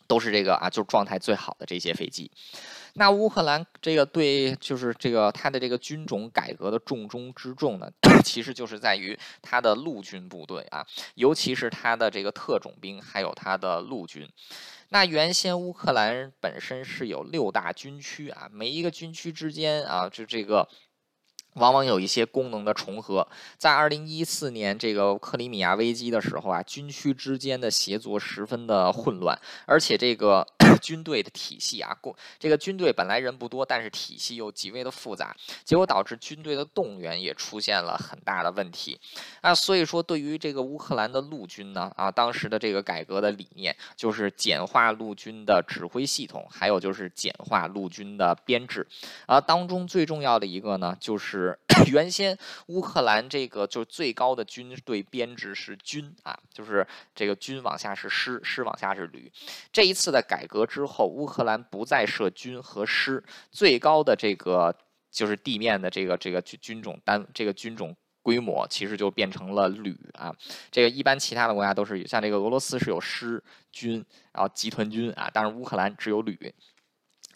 [0.08, 2.28] 都是这个啊就是状态最好的这些飞机。
[2.94, 7.88] 那乌克兰这个对，就是这个它的这个军种改革的重中之重呢，
[8.24, 14.28] 其实就是在于它的陆军部队啊，尤其是它的这个特种兵，还有它的陆军。
[14.90, 20.68] 那原先乌克兰本身是有六大军区啊，每一个军区之间啊，就这个。
[21.54, 23.26] 往往有一些功能的重合。
[23.58, 30.46] 在二零一四年这个克里米亚危机的时候啊，军区之间的协作十分的混乱，而且这个
[30.80, 35.34] 军队的体系啊，过这个军队本来人不多，但是体系又极为的复杂，
[35.64, 38.98] 结果导致军队的动员也出现了很大的问题
[39.40, 39.54] 啊。
[39.54, 48.86] 所以说，对于这个乌克兰的陆军呢，啊，当时的这个改革的理念就是简化陆军的指挥系统，还有就是简化陆军的编制
[49.26, 49.40] 啊。
[49.40, 51.49] 当中最重要的一个呢，就是。
[51.90, 52.36] 原先
[52.66, 59.32] 乌克兰这个就最高的军队编制是军啊，就是这个军往下是师，师往下是旅。
[59.72, 64.74] 这一次的改革之后，乌克兰不再设军和师，最高的这个
[65.10, 70.34] 就是地面的这个这个军军种单这个军种规模其实就变成了旅啊。
[70.70, 76.54] 这个一般其他的国家都是像这个俄罗斯是有师军，然后集团军啊，但是乌克兰只有旅。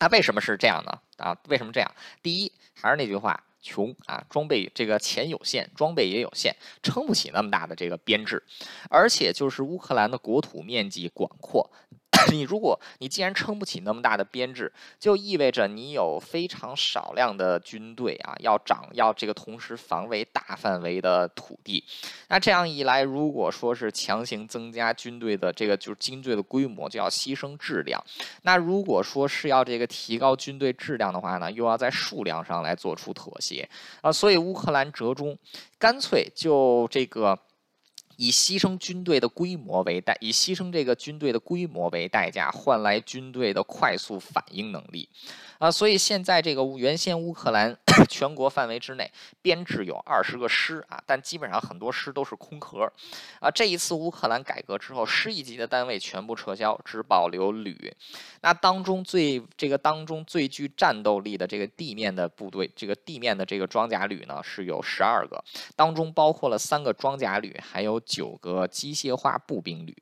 [0.00, 1.00] 那为什么是这样呢？
[1.16, 1.90] 啊，为什么这样？
[2.22, 3.42] 第一还是那句话。
[3.64, 8.44] 穷啊，装备这个钱有限，装备也有限，撑不起那么大的这个编制，
[8.90, 11.70] 而且就是乌克兰的国土面积广阔，
[12.30, 21.82] 你如果你既然撑不起那么大的编制，就意味着你有非常少量的军队啊，要长要这个同时防卫大范围的土地。
[22.28, 28.02] 那这样一来，如果说是强行增加军队的这个就是军队的规模，就要牺牲质量。
[28.42, 33.68] 那如果说是要这个提高军队质量的话呢，又要在数量上来做出妥协
[34.00, 34.12] 啊。
[34.12, 35.36] 所以乌克兰折中，
[35.78, 37.38] 干脆就这个。
[38.16, 45.08] 以牺牲军队的规模为代，以牺牲这个军队的规模为代价，换来军队的快速反应能力。
[45.64, 47.74] 啊，所以现在这个原先乌克兰
[48.06, 52.80] 全国范围之内编制有二十个师啊，但基本上很多师都是空壳。
[53.40, 57.90] 啊，这一次乌克兰改革之后，师一级的单位全部撤销，只保留旅。
[58.42, 65.42] 那当中最这个当中最具战斗力的这个地面的部队，这个地面的这个装甲旅呢是有十二个，
[65.74, 69.96] 当中包括了三个装甲旅，还有九个机械化步兵旅。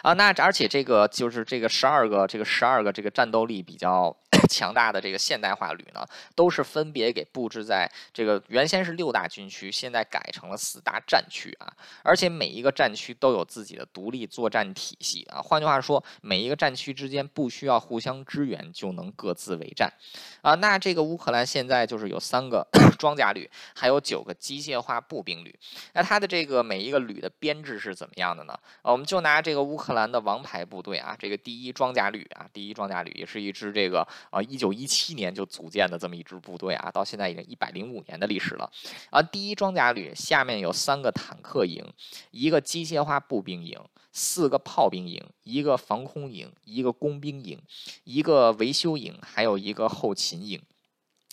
[0.00, 4.16] 啊，那而且这个就是这个十二个，这个十二个这个战斗力比较
[4.48, 6.02] 强大的这个现代化旅呢，
[6.34, 11.70] 都是分别给布置在这个原先是六大军区，现在改成了四大战区啊，
[12.02, 19.92] 而且每一个战区都有自己的独立作战体系啊，换句话说，每一个战区之间不需要互相支援就能各自为战
[20.40, 20.54] 啊。
[20.54, 22.66] 那这个乌克兰现在就是有三个
[22.98, 25.54] 装甲旅，还有九个机械化步兵旅，
[25.92, 28.58] 那它的这个每一个旅的编制是怎么样的呢？
[28.80, 29.66] 我们就拿这个。
[29.66, 38.70] 乌克兰的王牌部队啊，这个第一装甲旅啊，第一装甲旅也是一支这个啊，一九一七年就组建的这么一支部队啊，到现在已经一百零五年的历史了。
[39.10, 41.84] 啊，第一装甲旅下面有三个坦克营，
[42.30, 43.80] 一个机械化步兵营，
[44.12, 47.60] 四个炮兵营，一个防空营，一个工兵营，
[48.04, 50.60] 一个维修营，还有一个后勤营。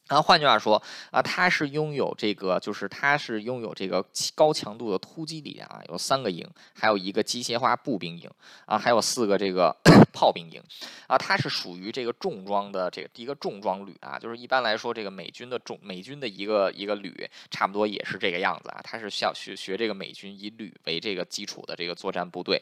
[0.09, 8.29] 然后换句话说啊，它是拥有这个，就是它是拥有这个高强度的突击力量啊，有三个营，还有一个机械化步兵营
[8.65, 9.75] 啊，还有四个这个
[10.11, 10.61] 炮兵营
[11.07, 22.61] 啊，它是属于这个重装的这个一个重装旅啊，就是一般来说这个美军的重美军的一个一个旅差不多也是这个样子啊，它是需要学学这个美军以旅为这个基础的这个作战部队。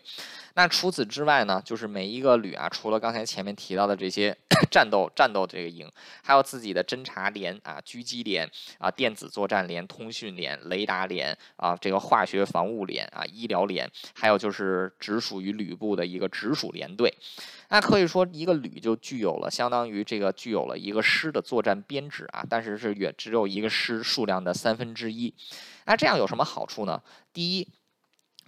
[0.53, 4.37] 那除此之外呢，就是每一个旅啊，除了刚才前面提到的这些
[4.69, 7.31] 战斗战斗这个营，还有自己的侦察。
[7.41, 17.11] 连啊，狙击连啊，电子作战连、通讯连、雷达连啊，这个化学防务连啊，医疗连，还有就是直属于旅部的一个直属连队。
[17.69, 25.33] 那可以说，一个旅就具有了相当于这个具有了一个师的作战编制啊，但是是远只有一个师数量的三分之一。
[25.85, 27.01] 那这样有什么好处呢？
[27.33, 27.67] 第一。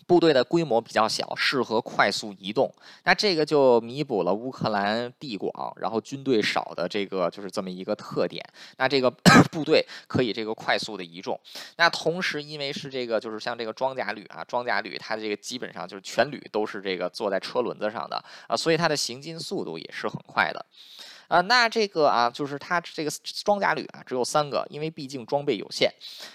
[0.06, 2.74] 部队的规模比较小，适合快速移动。
[3.04, 8.44] 那这个就弥补了乌克兰地广，然后军队少的这个就是这么一个特点。
[8.78, 9.10] 那这个
[9.52, 11.40] 部队可以这个快速的移动。
[11.78, 20.66] 那同时，因为是这个就是像这个装甲旅啊，装甲旅它的这个基本上就是全旅都是这个坐在车轮子上的啊，所以它的行进速度也是很快的。
[21.28, 23.12] 啊，那这个啊，就是它这个
[23.44, 25.92] 装甲旅啊，只有三个，因为毕竟装备有限。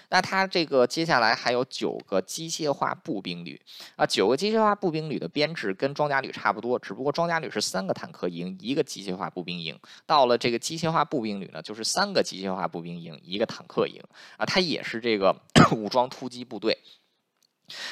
[0.09, 3.59] 那它这个接下来还有九个机械化步兵旅
[3.95, 9.79] 啊，九个机械化步兵旅的编制跟装甲旅差不多，只不过装甲旅是三个坦克营，一个机械化步兵营。
[10.05, 14.01] 到了这个机械化步兵旅呢，就是三个机械化步兵营，一个坦克营
[14.37, 15.35] 啊，它也是这个
[15.75, 16.77] 武装突击部队。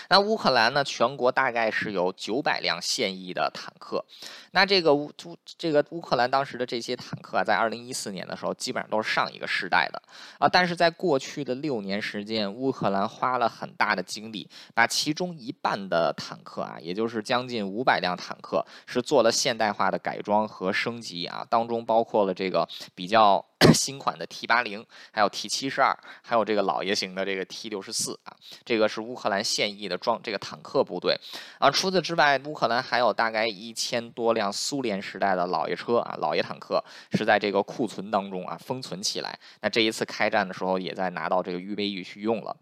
[0.09, 0.83] 那乌克兰呢？
[0.83, 4.03] 全国大概是有九百辆现役的坦克。
[4.51, 10.01] 那这个乌乌这个乌克兰当时的这些坦克啊，在二零一四年的时候，基本上都是上一个时代的
[10.39, 10.47] 啊。
[10.47, 21.45] 但是在过去的六年时间，乌克兰花了很大的精力，把其中一半的坦克啊，也就是将近五百辆坦克，是做了现代化的改装和升级啊。
[21.49, 23.45] 当中包括了这个比较。
[23.73, 31.19] 新款的 T 八零，还有 T 七十二，还有这个老爷型的这个 T 六十四啊，这个是乌克兰现役的装这个坦克部队
[31.59, 31.69] 啊。
[31.69, 39.37] 除此之外，乌克兰还有大概一千多辆苏联时代的老爷车啊，老爷坦克是在这个库存当中啊封存起来。
[39.61, 42.55] 那这一次开战的时候，也在拿到这个预备役去用了。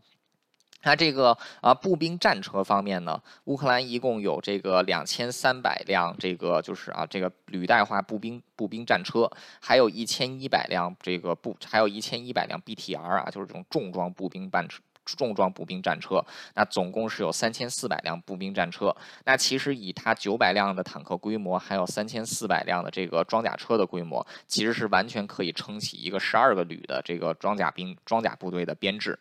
[0.86, 14.80] 那这个啊，步兵战车方面呢，乌克兰一共有这个两千三百辆，这个就是啊，这个履带化步兵步兵战车，还有一千一百辆这个步，还有一千一百辆 BTR 啊，就是这种重装步兵战车。
[15.06, 16.24] 重装步兵战车，
[16.56, 18.96] 那总共是有三千四百辆步兵战车。
[19.26, 29.18] 那其实以它九百辆的坦克规模，还有三千四百辆的这个装甲车的规模，其实是完全可以撑起一个十二个旅的这个装甲兵装甲部队的编制。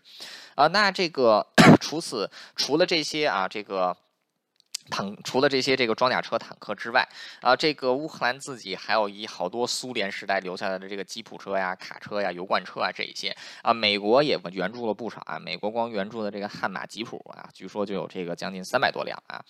[0.55, 1.47] 啊，那这个
[1.81, 3.97] 除此除了这些啊，这个。
[4.90, 7.09] 坦除了这些这个装甲车、坦克之外，
[7.40, 15.38] 啊，这个乌克兰自己还有一好多苏联时代留下来的这个吉普车呀、卡车呀、油罐车啊这一些啊，美国也援助了不少啊。
[15.38, 19.44] 美国光援助的这个悍马吉普啊，据说就有这个将近三百多辆啊。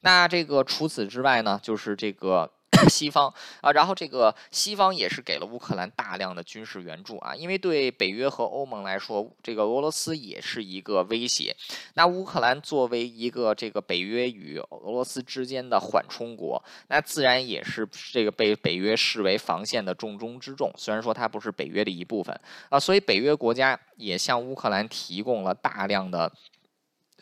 [0.00, 2.50] 那这个除此之外呢，就是这个。
[2.88, 11.54] 西方啊，然后这个西方也是给了乌克兰大量的军事援助啊，因为对北约和欧盟来说，这个俄罗斯也是一个威胁。
[11.94, 20.72] 那乌克兰作为一个这个北约与俄罗斯之间的缓冲国，那自然也是这个被北约视为防线的重中之重。
[20.76, 26.32] 虽然说它不是北约的一部分啊，所以北约国家也向乌克兰提供了大量的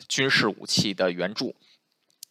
[0.07, 1.53] 军事武器的援助。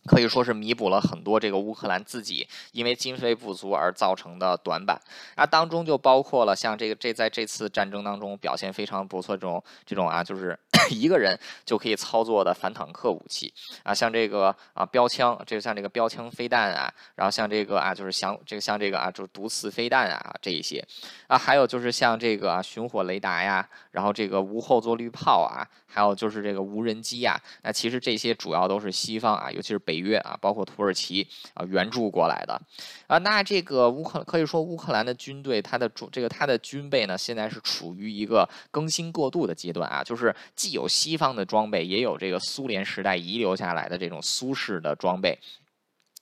[0.08, 4.98] 可以说是弥补了很多这个乌克兰自己因为经费不足而造成的短板。
[5.34, 10.58] 啊，当中就包括了像这个这在这次战争当中表现非常不错这种这种啊，就是
[10.90, 13.52] 一个人就可以操作的反坦克武器。
[13.82, 20.82] 啊，像这个啊标枪，这个像这个标枪飞弹啊，然后像这个啊就是像这个像这个啊就是毒刺飞弹啊这一些。
[21.26, 29.97] 啊，还有就是像这个啊巡火雷达呀，然后这个无后坐力炮啊，还有就是这个无人机呀，那其实这些主要都是西方啊，尤其是北。
[29.98, 32.60] 约啊，包括土耳其啊援助过来的
[33.06, 45.38] 啊，那这个乌克可以说乌克兰的军队，它的主这个它的军备呢，现在是处于一个更新过渡的阶段啊，就是既有西方的装备，也有这个苏联时代遗留下来的这种苏式的装备。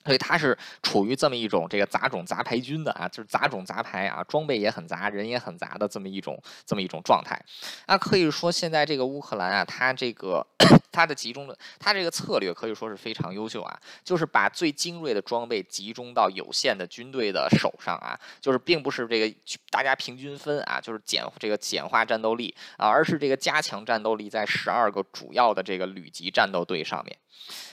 [0.06, 7.36] 所以他是处于这么一种这个杂种杂牌军的啊，就是杂种杂牌啊，装备也很杂，人也很杂的这么一种这么一种状态。
[7.88, 10.46] 那可以说现在这个乌克兰啊，它这个
[10.92, 19.36] 它的集中的，它这个策略可以说是非常优秀啊，就是把最精锐的装备集中到有限的军队的手上啊，就是并不是这个
[19.70, 27.16] 大家平均分啊，就是简这个简化战斗力啊，而是这个加强战斗力在十二个主要的这个旅级战斗队上面。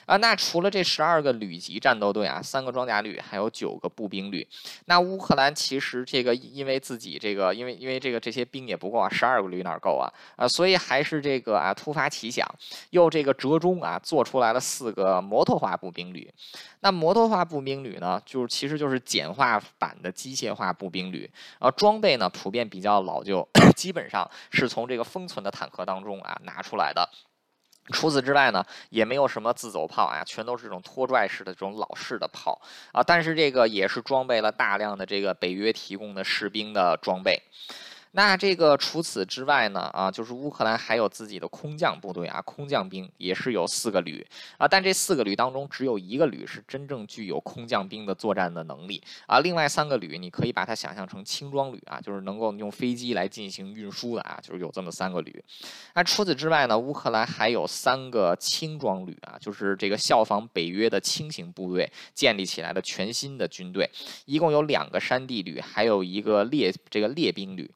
[0.05, 4.45] 啊，那除了这十二个旅级战斗队啊，三个装甲旅，还有九个步兵旅。
[4.86, 10.11] 那乌克兰其实这个因为自己这个，因为因为这个这些兵也不够啊，十二个旅哪够啊？
[10.36, 12.45] 啊，所以还是这个啊突发奇想，
[12.89, 16.30] 又这个折中啊，做出来了四个摩托化步兵旅。
[16.82, 21.30] 那摩托化步兵旅呢，就是其实就是简化版的机械化步兵旅。
[21.59, 23.47] 啊，装备呢普遍比较老旧，
[23.78, 27.09] 基本上是从这个封存的坦克当中啊拿出来的。
[27.91, 32.59] 除此之外呢，也没有什么自走炮啊，全都是这种拖拽式的这种老式的炮
[32.93, 33.03] 啊。
[33.03, 37.41] 但是这个也是装备了大量的这个北约提供的士兵的装备。
[38.16, 39.89] 那这个除此之外呢？
[39.91, 44.24] 啊，就是乌克兰还有自己的空降部队啊，空降兵也是有四个旅
[44.59, 55.43] 啊，但这四个旅当中只有一个旅是真正具有空降兵的作战的能力啊，另外三个旅你可以把它想象成轻装旅啊，就是能够用飞机来进行运输的啊，就是有这么三个旅。
[55.95, 63.89] 那除此之外呢，乌克兰还有三个轻装旅啊，就是这个效仿北约的轻型部队建立起来的全新的军队，
[64.26, 67.68] 一共有两个山地旅，还有一个列这个列兵旅。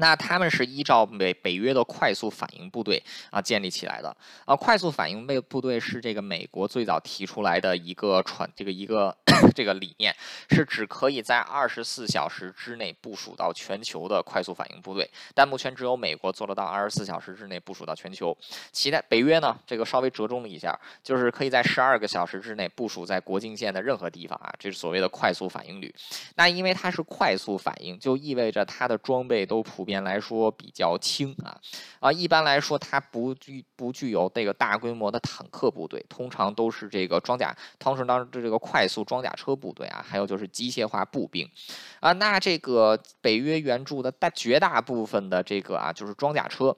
[0.00, 9.14] 那他们是依照美北约的快速反应部队啊建立起来的啊，快速反应部部队是这个美国最早提出来的一个传这个一个
[9.54, 10.14] 这个理念，
[10.48, 18.34] 是只可以在二十四小时之内部署到全球的快速反应部队，但目前只有美国做得到二十四小时之内部署到全球，
[18.72, 20.74] 其他北约呢这个稍微折中了一下，
[21.04, 25.94] 就是可以在十二个小时之内部署在国境线的任何地方啊，这是所谓的快速反应旅。
[26.36, 29.89] 那因为它是快速反应，就意味着它的装备都普。
[29.90, 31.58] 边来说比较轻啊
[31.98, 41.50] 啊，一般来说它不具不具有这个大规模的坦克部队，通常都是这个装甲，通常当时这个快速装甲车部队啊，还有就是机械化步兵
[41.98, 42.12] 啊。
[42.12, 46.76] 那这个北约援助的大绝大部分的这个啊，就是装甲车。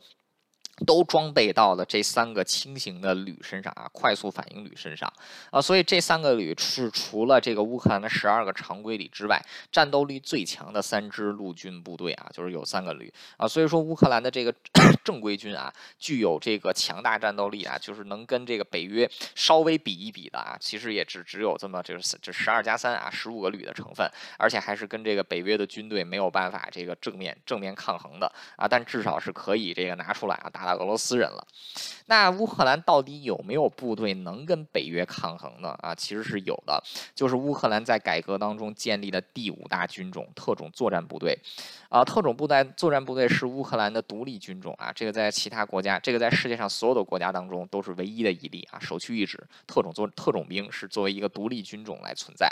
[0.87, 5.12] 都装备到了这三个轻型的旅身上啊，快速反应旅身上。
[5.51, 13.12] 啊，所以这三个旅是除了这个乌克兰的十二个常规旅之外，战斗力最强的三支陆军部队啊，就是有三个旅。
[13.37, 14.53] 啊，所以说乌克兰的这个
[15.05, 30.73] 正规军啊，具有这个强大战斗力啊，就是能跟这个北约稍微比一比的啊，其实也只只有这么就是这十二加三啊，十五个旅的成分，而且还是跟这个北约的军队没有办法这个正面正面抗衡的啊，但至少是可以这个拿出来啊打打。
[30.73, 31.47] 俄罗斯人了，
[32.07, 35.77] 那乌克兰到底有没有部队能跟北约抗衡呢？
[35.83, 36.83] 啊，其实是有的，
[37.15, 41.39] 就是乌克兰在改革当中建立的第五大军种——特种作战部队。
[41.91, 49.39] 啊，特种部队作战部队是乌克兰的独立军种啊，这个在其他国家，这个在世界上所有的国家当中都是唯一的一例啊，首屈一指。
[49.67, 52.51] 特种作特种兵是作为一个独立军种来存在。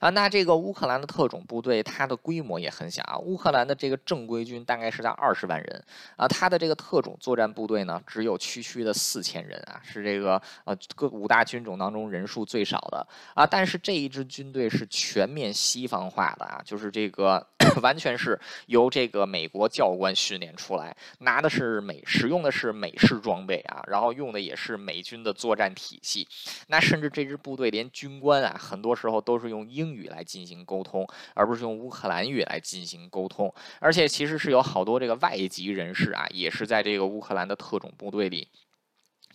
[0.00, 3.18] 啊，那这个乌克兰的特种部队，它的规模也很小啊。
[3.18, 5.84] 乌克兰的这个正规军大概是在二十万人
[6.16, 13.46] 啊，它的这个特种作战部队呢，只有区区的四千人啊，是这个呃各五大军种当中人数最少的啊。
[13.46, 17.46] 但是这一支军队是全面西方化的啊，就是这个
[17.80, 26.26] 完全是由这个美国教官训练出来，拿的是美使用的是美式装备啊，然后用的也是美军的作战体系。
[26.66, 29.68] 那甚至这支部队连军官啊，很多时候都是用。
[29.68, 33.52] 英语来进行沟通，而不是用乌克兰语来进行沟通。
[33.80, 38.48] 而且其实是有好多这个外籍人士啊，也是在这个乌克兰的特种部队里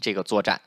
[0.02, 0.60] 这个作战。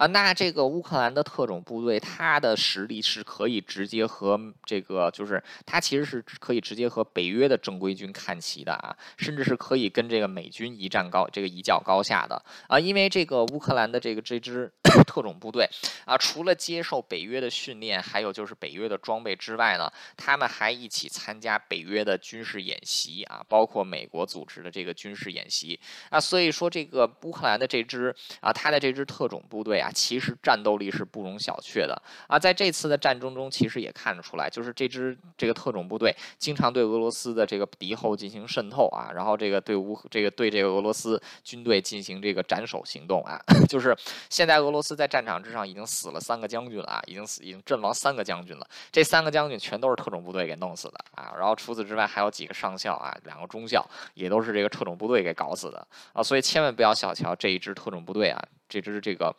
[0.00, 14.72] 啊，那这个乌克兰的特种部队，它的实力是可以直接和这个，就是它其实是可以直接和北约的正规军看齐的啊，甚至是可以跟这个美军一战高，这个一较高下的啊，因为这个乌克兰的这个这支
[15.06, 15.68] 特种部队
[16.06, 25.78] 啊，除了接受北约的训练，还有就是北约的装备之外呢，他们还一起参加北约的军事演习啊，包括美国组织的这个军事演习
[26.08, 29.89] 啊，所以说这个乌克兰的这支啊，他的这支特种部队啊。
[29.92, 32.38] 其实战斗力是不容小觑的啊！
[32.38, 43.96] 在这次的战争中，其实也看得出来，就是这支这个特种部队经常对俄罗斯的这个敌后进行渗透啊，然后这个对乌这个对这个俄罗斯军队进行这个斩首行动啊， 就是
[44.28, 53.84] 现在俄罗斯在战场之上已经死了三个将军了啊，已经死已经阵亡三个将军了，这三个将军全都是特种部队给弄死的啊，然后除此之外还有几个上校啊，两个中校
[54.14, 59.34] 也都是这个特种部队给搞死的啊，所以千万不要小瞧这一支特种部队啊，这支这个。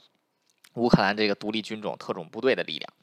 [0.75, 2.93] 乌克兰这个独立军种特种部队的力量，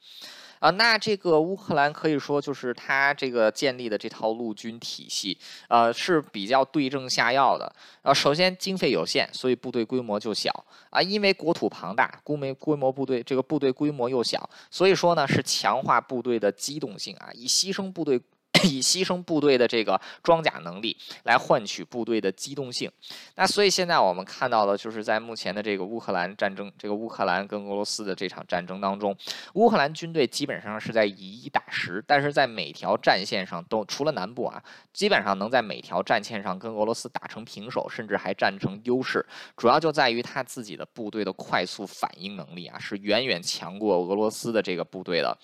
[0.59, 5.37] 啊，那这个乌克兰可以说就是他这个建立的这套陆军体系，
[5.69, 7.71] 呃，是比较对症下药的。
[8.03, 10.51] 啊，首先经费有限，所以部队规模就小
[10.91, 18.21] 啊，因为国土庞大，估没规模部队这个部队规模又小，所以说呢是强化部队的机动性啊，以牺牲部队。
[18.65, 22.91] 以牺牲部队的这个装甲能力来换取部队的机动性，
[23.37, 29.17] 那所以现在我们看到的就是在目前的这个乌克兰战争，这个乌克兰跟俄罗斯的这场战争当中，
[29.55, 34.61] 乌克兰军队基本上是在以一打十，但是在每条战线上都除了南部啊，
[34.93, 39.25] 基本上能在每条战线上跟俄罗斯打成平手，甚至还占成优势，
[39.57, 45.39] 主要就在于他自己的部队的快速反应能力啊，是远远强过俄罗斯的这个部队的。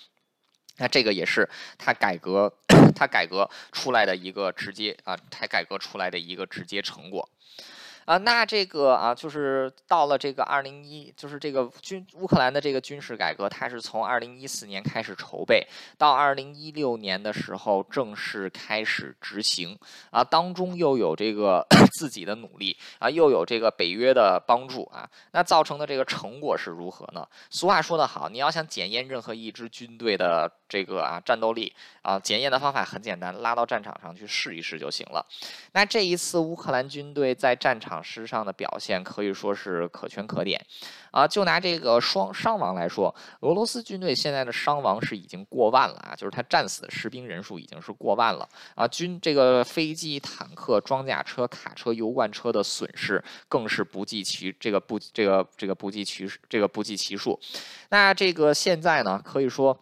[0.77, 1.49] 那这个也是
[1.79, 2.53] 他改革，
[2.95, 7.29] 他改革出来的一个直接啊，他改革出来的一个直接成果。
[8.05, 19.79] 啊，那这个啊，就是到了这个二零一，就是这个军乌克兰的这个军事改革，它是从二零一四年开始筹备，到二零一六年的时候正式开始执行。
[20.11, 21.67] 啊，当中又有这个
[21.99, 27.27] 自己的努力啊，又有这个北约的帮助啊，那造成的这个成果是如何呢？
[27.49, 35.25] 俗话说得好，你要想检验任何一支军队的这个啊战斗力啊，检验的方法很简单，拉到战场上去试一试就行了。
[35.73, 37.94] 那这一次乌克兰军队在战场。
[38.03, 40.61] 师上的表现可以说是可圈可点，
[41.11, 57.39] 啊，就拿这个双伤亡来说，俄罗斯军队现在的伤亡是已经过万了啊，就是他战死的士兵人数已经是过万了啊，军这个飞机、坦克、装甲车、卡车、油罐车的损失更是不计其这个不这个这个不计其这个不计其数，
[57.91, 59.79] 那这个现在呢，可以说。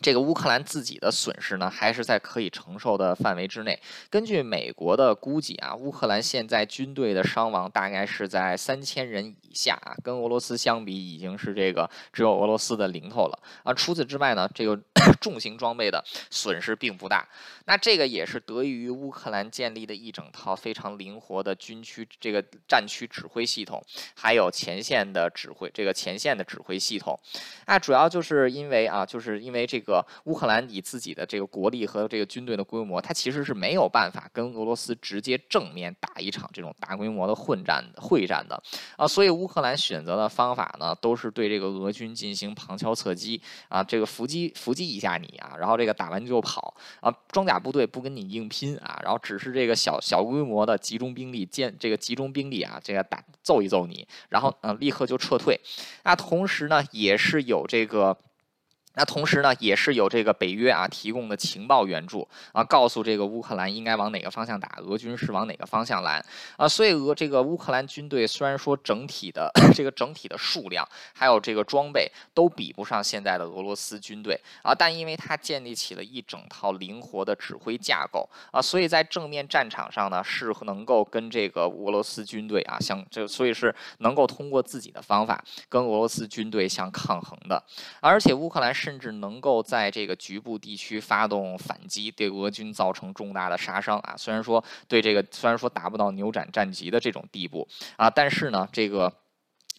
[0.00, 3.78] 这个乌克兰自己的损失呢，还是在可以承受的范围之内。
[4.08, 13.74] 根据美国的估计啊，乌克兰现在军队的伤亡大概是在三千人以下啊，跟俄罗斯相比，已经是这个只有俄罗斯的零头了啊。
[13.74, 14.78] 除此之外呢，这个
[15.20, 17.26] 重型装备的损失并不大。
[17.64, 23.82] 那这个也是得益于乌克兰建立的一整套非常灵活的军区这个战区指挥系统，
[24.14, 27.18] 还有前线的指挥这个前线的指挥系统。
[27.66, 29.87] 啊，主要就是因为啊，就是因为这个。
[29.88, 38.62] 个乌克兰以自己的这个国力和这个军队的规模，它其实是没有办法跟俄罗斯直接正面打一场这种大规模的混战会战的
[38.98, 55.58] 啊，所以乌克兰选择的方法呢，都是对这个俄军进行旁敲侧击啊，这个伏击伏击一下你啊，然后这个打完就跑啊，装甲部队不跟你硬拼啊，然后只是这个小小规模的集中兵力建这个集中兵力啊，这个打揍一揍你，然后嗯立刻就撤退，
[56.04, 58.16] 那同时呢也是有这个。
[58.98, 66.20] 那同时呢，也是有这个北约啊提供的情报援助啊，告诉这个乌克兰应该往哪个方向打，俄军是往哪个方向来
[66.56, 66.66] 啊。
[66.66, 70.84] 所以俄这个乌克兰军队虽然说整体的 这个整体的数量
[71.14, 87.62] 还有这个装备都比不上现在的俄罗斯军队啊，但因为它建立起了一整套灵活的指挥架构啊，所以在正面战场上呢是能够跟这个俄罗斯军队啊相这，所以是能够通过自己的方法跟俄罗斯军队相抗衡的。
[88.00, 88.87] 而且乌克兰是。
[88.88, 94.14] 甚至能够在这个局部地区发动反击，对俄军造成重大的杀伤啊。
[94.16, 99.12] 虽然说对这个，虽然说达不到扭转战局的这种地步啊，但是呢，这个。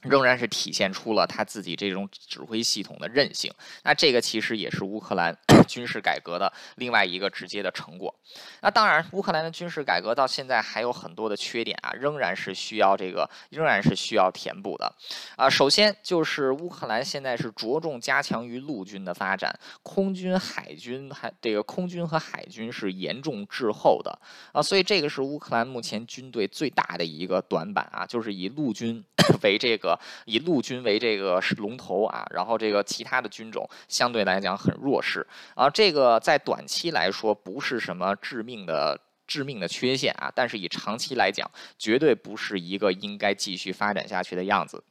[0.01, 3.51] 仍然是体现出了他自己这种指挥系统的韧性。
[3.83, 5.35] 那这个其实也是乌克兰
[5.67, 8.13] 军事改革的另外一个直接的成果。
[8.61, 14.93] 那当然，乌克兰的军事改革到现在还有很多的缺点啊，仍然是需要这个，仍然是需要填补的
[15.35, 15.49] 啊。
[15.49, 24.17] 首先就是乌克兰现在是着重加强于陆军的发展，空军、海军还这个空军和海军是严重滞后的
[24.53, 29.03] 啊，所以这个是乌克兰目前军队最大的一个短板啊，就是以陆军
[29.43, 29.88] 为这个。
[30.25, 35.25] 以陆军为这个龙头啊，然后这个其他的军种相对来讲很弱势
[35.55, 44.83] 啊，这个在短期来说不是什么致命的致命的缺陷啊，但是以长期来讲，绝对不是一个应该继续发展下去的样子。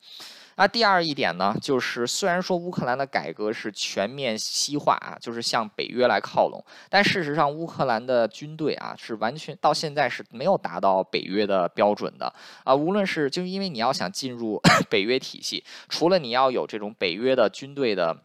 [0.58, 12.34] 那第二一点呢，就是虽然说乌克兰的改革是全面西化啊，就是向北约来靠拢，但事实上乌克兰的军队啊是完全到现在是没有达到北约的标准的
[12.64, 12.74] 啊。
[12.74, 18.24] 无论是就是因为你要想进入 北约体系，除了你要有这种北约的军队的。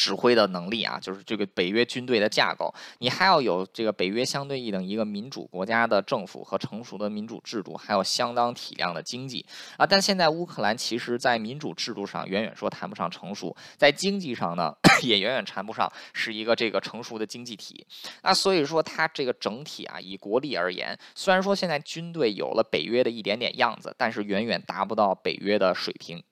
[0.00, 9.44] 指挥的能力啊，就是这个北约军队的架构，你还要有这个北约相对应的一个民主国家的政府和成熟的民主制度，还有相当体量的经济
[9.76, 9.86] 啊。
[9.86, 14.74] 但现在乌克兰其实在民主制度上远远说谈不上成熟，在经济上呢
[15.04, 17.86] 也远远谈不上是一个这个成熟的经济体。
[18.22, 26.24] 那所以说它这个整体啊，以国力而言，虽然说现在军队有了北约的一点点样子，但是远远达不到北约的水平。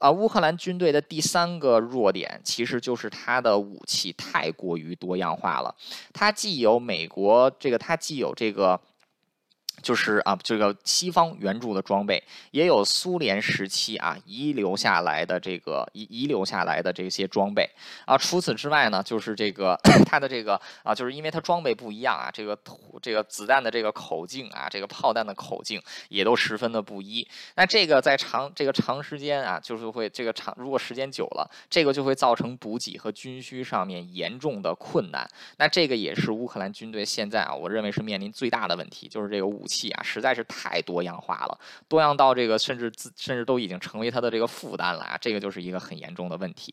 [0.00, 5.74] 啊，乌克兰军队的第三个弱点，其实就是它的武器太过于多样化了。
[6.12, 8.80] 它既有美国这个，它既有这个。
[9.82, 17.68] 就是啊，这个西方援助的装备，也有苏联时期啊遗留下来的这个遗遗留下来的这些装备
[18.06, 18.16] 啊。
[18.16, 22.58] 除此之外呢，就是这个它的这个啊，就是因为它装备不一样啊，这个
[23.02, 27.28] 这个子弹的这个口径啊，这个炮弹的口径也都十分的不一。
[27.54, 35.28] 那这个在长这个长时间啊，就是会这个长如果时间久了，这个就会造成补给和军需上面严重的困难。
[35.58, 39.64] 那这个也是乌克兰军队现在啊，我认为是面临最大的问题，就是这个武。
[39.66, 41.58] 武器啊，实在是太多样化了，
[41.88, 46.72] 多样到这个甚至自甚至都已经成为他的这个负担了啊，这个就是一个很严重的问题。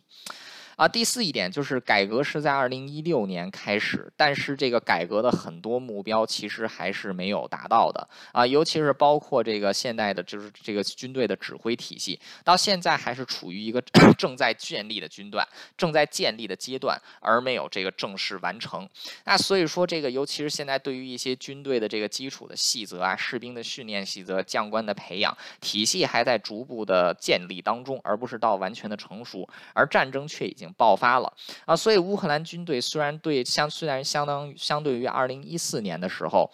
[0.76, 13.80] 啊，第四一点就是改革是在二零一六年开始，但是这个改革的很多目标其实还是没有达到的啊，尤其是包括这个现代的，就是这个军队的指挥体系，到现在还是处于一个
[14.18, 15.48] 正在建立的军段，
[15.78, 18.90] 正在建立的阶段，而没有这个正式完成。
[19.26, 30.63] 那所以说，这个尤其是现在对于一些军队的这个基础的细则啊，士兵的训练细则、将官的培养体系还在逐步的建立当中，而不是到完全的成熟，而战争却已经。
[30.74, 31.34] 爆发了
[31.66, 31.76] 啊！
[31.76, 36.50] 所以乌克兰军队虽然对相虽然相当相对于二零一四年的时候。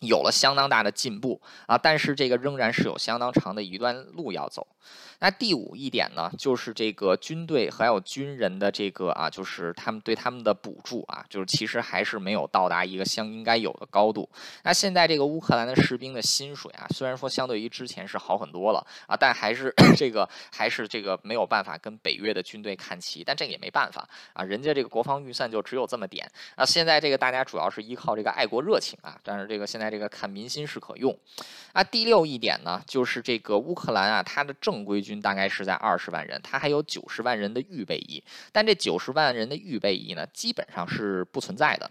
[0.00, 4.66] 有了相当大的进步啊，但是这个仍然是有相当长的一段路要走。
[5.18, 14.28] 那第五一点呢，就是这个军队还有军人的这个啊，就是他们对他们的补助啊，就是其实还是没有到达一个相应该有的高度。
[14.62, 23.24] 那现在这个乌克兰的士兵的薪水啊，虽然说相对于之前是好很多了啊，但还是 这个还是这个没有办法跟北约的军队看齐。
[23.24, 26.64] 但这个也没办法啊，人家这个国防预算就只有这么点啊。
[26.64, 29.86] 现在这个大家主要是依靠这个爱国热情啊，但是这个现在。
[29.86, 31.16] 这个看民心是可用，
[31.72, 41.90] 啊，第六一点呢，就是这个乌克兰啊，它的正规军大概是在二十万人，它还有九十万人的预备役，但这九十万人的预备役呢，基本上是不存在的。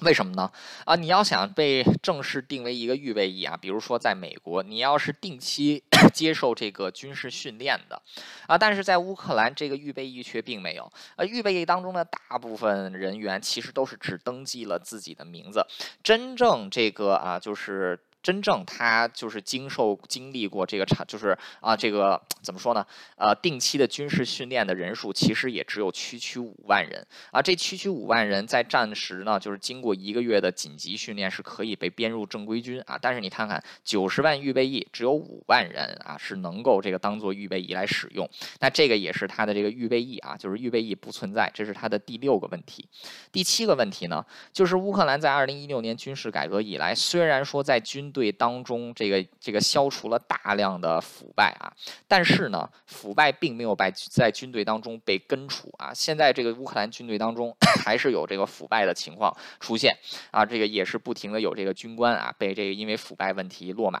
[0.00, 0.52] 为什么呢？
[0.84, 5.82] 啊，你要想被正式定为一个预备役啊，比如说在美国，你要是定期
[6.12, 8.02] 接受这个军事训练的，
[8.46, 10.92] 啊，但是在乌克兰这个预备役却并没有。
[11.16, 15.66] 呃，预备役当中的大部分人员其实都是只登记了自己的名字，
[16.02, 17.98] 真正这个啊，就是。
[18.26, 22.84] 真正他就是经受经历过这个场，就是啊，这个怎么说呢？
[23.14, 27.40] 呃，定期的军事训练的人数其实也只有区区五万人啊。
[27.40, 32.98] 这区区五万人在战时呢，就是经过一个月的紧急训练是可以被编入正规军啊。
[33.00, 38.28] 但是你看看，九十万预备役只有五万人啊，是能够这个当做预备役来使用。
[38.58, 42.88] 那这个也是他的这个预备役啊，就是预备役不存在，这是他的第六个问题。
[43.30, 51.68] 第七个问题呢，就是乌克兰在二零一六年军事改革以来，虽然说在军队当中，这个这个消除了大量的腐败啊，
[52.08, 55.92] 但是呢，腐败并没有被在军队当中被根除啊。
[55.92, 57.54] 现在这个乌克兰军队当中
[57.84, 59.94] 还是有这个腐败的情况出现
[60.30, 64.00] 啊，这个也是不停的有这个军官啊被这个因为腐败问题落马。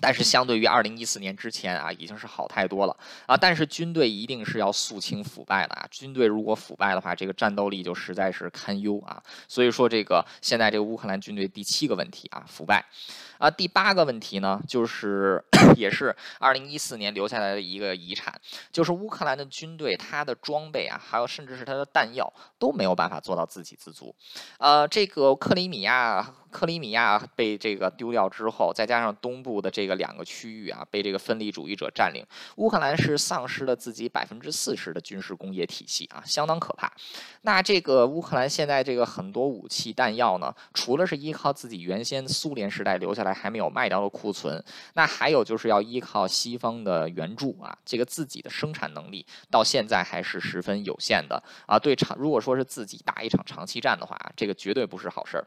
[0.00, 2.96] 但是相对于二零一四年之前啊，已经是好太多了
[3.26, 3.36] 啊。
[3.36, 5.86] 但是军队一定是要肃清腐败的啊。
[5.90, 9.22] 军队如果腐败的话，这个战斗力就实在是堪忧啊。
[9.46, 12.84] 所以说，这个现在这个乌克兰军队第七个问题啊，腐败。
[13.38, 15.42] 啊，第八个问题呢，就是
[15.74, 18.38] 也是二零一四年留下来的一个遗产，
[18.70, 24.14] 就是乌克兰的军队，它的装备啊，还有甚至是它的弹药都没有办法做到自给自足。
[24.58, 26.34] 呃，这个克里米亚。
[26.50, 32.24] 克里米亚被这个丢掉之后，再加上东部的这个两个区域啊，被这个分离主义者占领，
[32.56, 36.92] 乌克兰是丧失了自己百分之四十的军事工业体系啊，相当可怕。
[37.42, 44.62] 那这个乌克兰现在这个很多武器弹药呢，除了是依靠自己原先苏联时代留下来还没有卖掉的库存，
[44.94, 51.78] 那还有就是要依靠西方的援助啊，这个自己的生产能力到现在还是十分有限的啊。
[51.78, 55.46] 对长如果说是自己打一场长期战的话，这个绝对不是好事儿。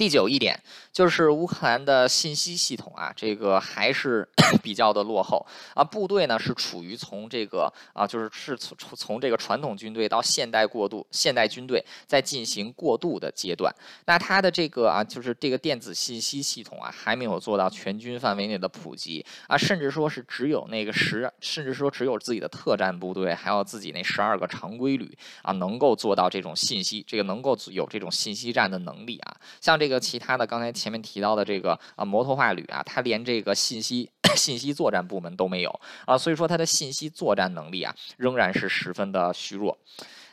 [0.00, 0.58] 第九一点
[0.90, 4.26] 就是乌克兰的信息系统啊，这个还是
[4.64, 5.84] 比较的落后啊。
[5.84, 13.70] 部队呢是处于从这个啊，就是是从从这个传统军队到现代过渡，现代军队在进行过渡的阶段。
[14.06, 29.36] 那它的这个啊，就是这个电子信息系统啊，还没有做到全军范围内的普及啊，甚至说是只有那个十，甚至说只有自己的特战部队，还有自己那十二个常规旅啊，能够做到这种信息，这个能够有这种信息战的能力啊。
[29.60, 39.76] 像这个其他的，刚才前面提到的这个啊摩托化旅啊，它连这个信息 信息作战部门都没有啊，所以说它的信息作战能力啊仍然是十分的虚弱。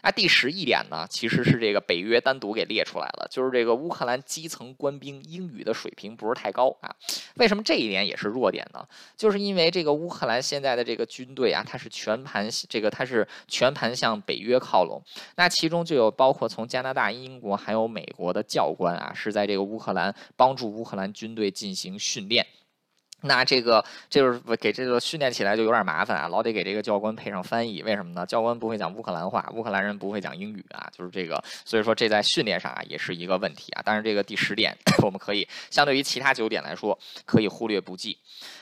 [0.01, 6.95] 那第十一点呢，其实是这个北约单独给列出来了，就是这个乌克兰基层官兵英语的水平不是太高啊。
[7.35, 8.87] 为什么这一点也是弱点呢？
[9.15, 15.01] 就是因为这个乌克兰现在的这个军队啊，它是全盘这个它是全盘向北约靠拢，
[15.35, 22.45] 那其中就有包括从加拿大、英国还有美国的教官啊，是在这个乌克兰帮助乌克兰军队进行训练。
[23.21, 27.81] 那这个就是给这个训练起来就有点麻烦啊，老得给这个教官配上翻译。
[27.81, 28.25] 为什么呢？
[28.25, 33.81] 教官不会讲乌克兰话，乌克兰人不会讲英语啊，就是这个，所以说这在训练上啊也是一个问题啊。
[33.83, 38.17] 但是这个第十点， 我们可以相对于其他九点来说，可以忽略不计。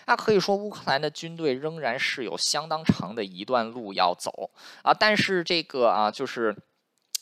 [0.06, 4.50] 那可以说乌克兰的军队仍然是有相当长的一段路要走
[4.84, 6.56] 啊，但是这个啊就是。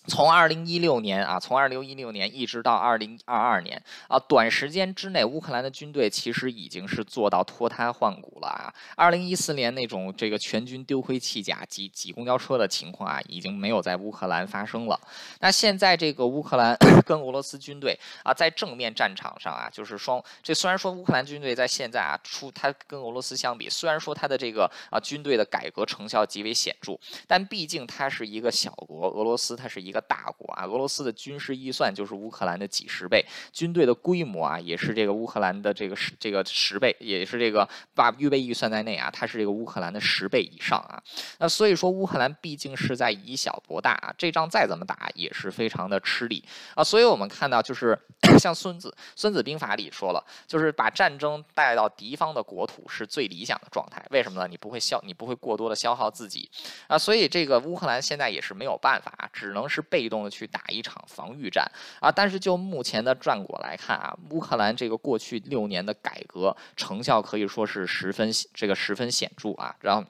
[0.06, 8.74] 从二零一六年啊，从二零一六年一直到二零二二年啊，短时间之内，乌克兰的军队其实已经是做到脱胎换骨了啊。
[8.98, 15.00] 二零一四年那种这个全军丢盔弃甲、挤挤公交车的情况啊，已经没有在乌克兰发生了。
[15.40, 16.78] 那现在这个乌克兰
[17.08, 29.93] 跟俄罗斯军队啊，在正面战场上啊，就是双这虽然说乌克兰军队在现在啊，出它跟俄罗斯相比，虽然说它的这个啊军队的改革成效极为显著，但毕竟它是一个小国，俄罗斯它是一。
[29.94, 41.02] 一个大国啊，俄罗斯的军事预算就是乌克兰的几十倍，军队的规模啊也是这个乌克兰的这个十这个十倍，也是这个把预备预算在内啊，它是这个乌克兰的十倍以上啊。
[41.38, 46.84] 那所以说乌克兰毕竟是在以小博大啊，这仗再怎么打也是非常的吃力啊。
[46.84, 47.96] 所以我们看到就是
[48.40, 54.04] 像孙子《孙子兵法》里说了，就是把战争带到敌方的国土是最理想的状态。
[54.10, 54.48] 为什么呢？
[54.50, 56.50] 你不会消，你不会过多的消耗自己
[56.88, 56.98] 啊。
[56.98, 59.83] 所以这个乌克兰现在也是没有办法，只能是。
[59.84, 61.70] 被动的去打一场防御战
[62.00, 70.04] 啊，但是就目前的战果来看啊，乌克兰这个过去六年的改革成效可以说是十分这个十分显著啊，然后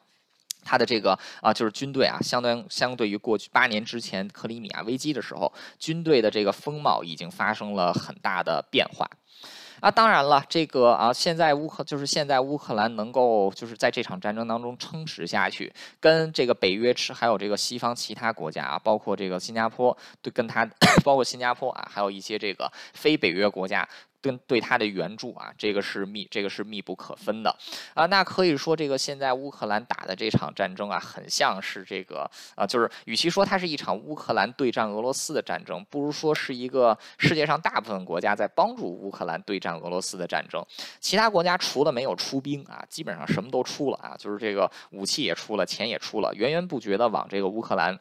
[0.63, 9.09] 他的这个啊就是军队啊，相当相对于过去八年之前克里米亚危机的时候，军队的这个风貌已经发生了很大的变化。
[9.83, 20.65] 啊，当然了，这个啊，现在乌克就是现在乌克兰能够就是在这场战争当中撑持下去，跟这个北约吃还有这个西方其他国家啊，包括这个新加坡，对，跟他
[21.03, 23.85] 包括新加坡啊，还有一些这个非北约国家。
[24.23, 27.53] 跟对他的援助啊，这个是密，这个是密不可分的
[27.93, 28.05] 啊。
[28.05, 40.65] 那可以说，这个现在乌克兰打的这场战争啊，很像是这个啊，就是与其说它是一场乌克兰对战俄罗斯的战争，不如说是一个世界上大部分国家在帮助乌克兰对战俄罗斯的战争。
[41.01, 47.99] 其他国家除了没有出兵啊，基本上什么都出了啊，就是这个武器也出了，钱也出了，源源不绝的往这个乌克兰。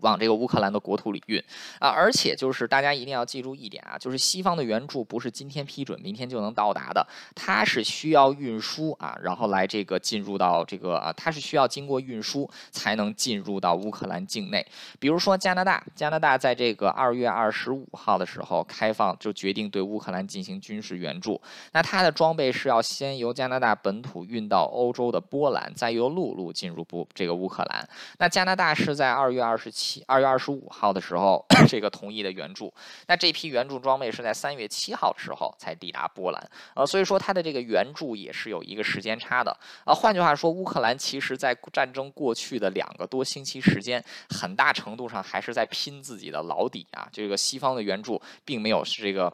[0.00, 1.42] 往这个乌克兰的国土里运
[1.78, 14.66] 啊，而且就是大家一定要记住一点啊，就是西方的援助不是今天批准明天就能到达的，它是需要运输啊，然后来这个进入到这个啊，它是需要经过运输才能进入到乌克兰境内。
[14.98, 21.40] 比如说加拿大，加拿大在这个二月二十五号的时候开放，就决定对乌克兰进行军事援助。
[21.72, 27.88] 那它的装备是要先由加拿大本土运到欧洲的波兰，再由陆路进入不这个乌克兰。
[28.18, 29.81] 那加拿大是在二月二十七。
[29.82, 32.72] 七二月二十五号的时候这个同意的援助。
[33.08, 39.50] 那这批援助装备是在三月七号的时候才抵达波兰，呃，所以说它的这个援助也是有一个时间差的。
[39.84, 47.08] 啊，换句话说，乌克兰其实在战争过去的两个多星期时间，很大程度上还是在拼自己的老底啊。
[47.12, 49.32] 这个西方的援助并没有是这个。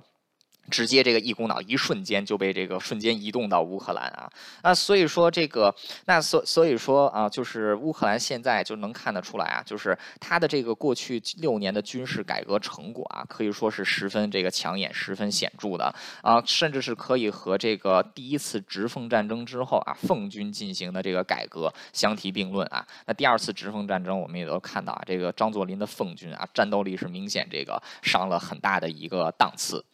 [0.71, 4.31] 直接这个一股脑，一瞬间就被这个瞬间移动到乌克兰啊
[4.63, 5.75] 啊，所以说这个
[6.07, 15.93] 那所所以说啊，就是乌克兰现在就能看得出来啊，就是它的这个过去六年的军事改革成果啊，可以说是十分这个抢眼、十分显著的
[16.23, 22.87] 啊，甚至是可以和这个第一次直奉战争之后啊，奉军进行的这个改革相提并论啊。
[23.07, 29.85] 那第二次直奉战争，我们也都看到啊，这个张作霖的奉军啊，战斗力是明显这个上了很大的一个档次。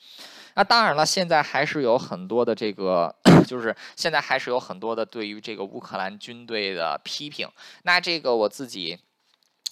[0.57, 3.15] 那当然了，现在还是有很多的这个，
[3.47, 7.49] 就是现在还是有很多的对于这个乌克兰军队的批评。
[7.83, 8.99] 那这个我自己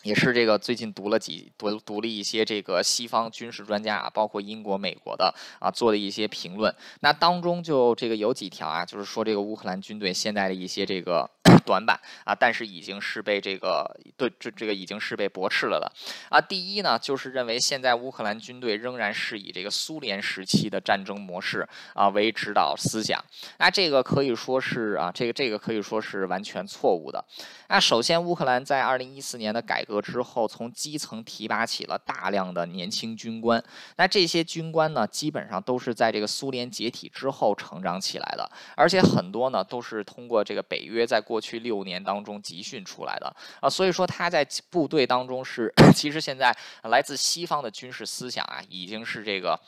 [0.02, 6.74] 也是这个最近读了几读读了一些这个西方军事专家啊，包括英国、美国的啊做的一些评论。
[7.00, 11.30] 那当中就这个有几条啊，就是说这个乌克兰军队现在的一些这个。
[11.64, 15.90] 短板啊，但是已经是被这个对这这个已经是被驳斥了的
[16.28, 16.40] 啊。
[16.40, 23.22] 第一呢，就是认为现在乌克兰军队仍然是以这个苏联时期的战争模式啊为指导思想，
[23.58, 27.24] 那这个可以说是啊，这个这个可以说是完全错误的。
[27.68, 33.62] 那首先，乌克兰在二零一四年的改革之后，从基层提拔起了大量的年轻军官，
[33.96, 41.51] 那这些军官呢，基本上都是在这个苏联解体之后成长起来的，而且很多呢都是通过这个北约在过去。
[41.52, 49.60] 去六年当中集训出来的啊，所以说他在部队当中是， 其实现在来自西方的军事思想啊，已经是这个，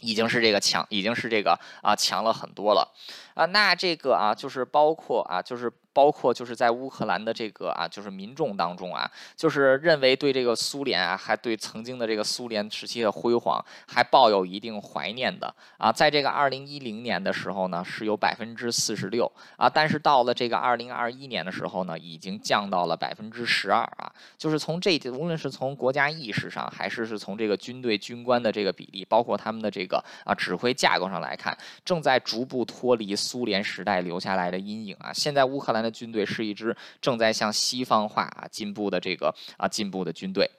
[0.00, 2.90] 已经是这个强，已经是这个啊强了很多了
[3.34, 3.44] 啊。
[3.44, 5.70] 那这个啊，就是包括啊，就是。
[5.92, 35.79] 包括就是在乌克兰的这个啊，就是民众当中啊，就是认为对这个苏联啊，还对曾经的这个苏联时期的辉煌还抱有一定怀念的啊，在这个二零一零年的时候呢，是有百分之四十六啊，但是到了这个二零二一年的时候呢，已经降到了百分之十二啊，就是从这无论是从国家意识上，还是是从这个军队军官的这个比例，包括他们的这个啊指挥架构上来看，正在逐步脱离苏联时代留下来的阴影啊，现在乌克兰。
[35.82, 40.50] 的军队是一支正在向西方化啊进步的这个啊进步的军队，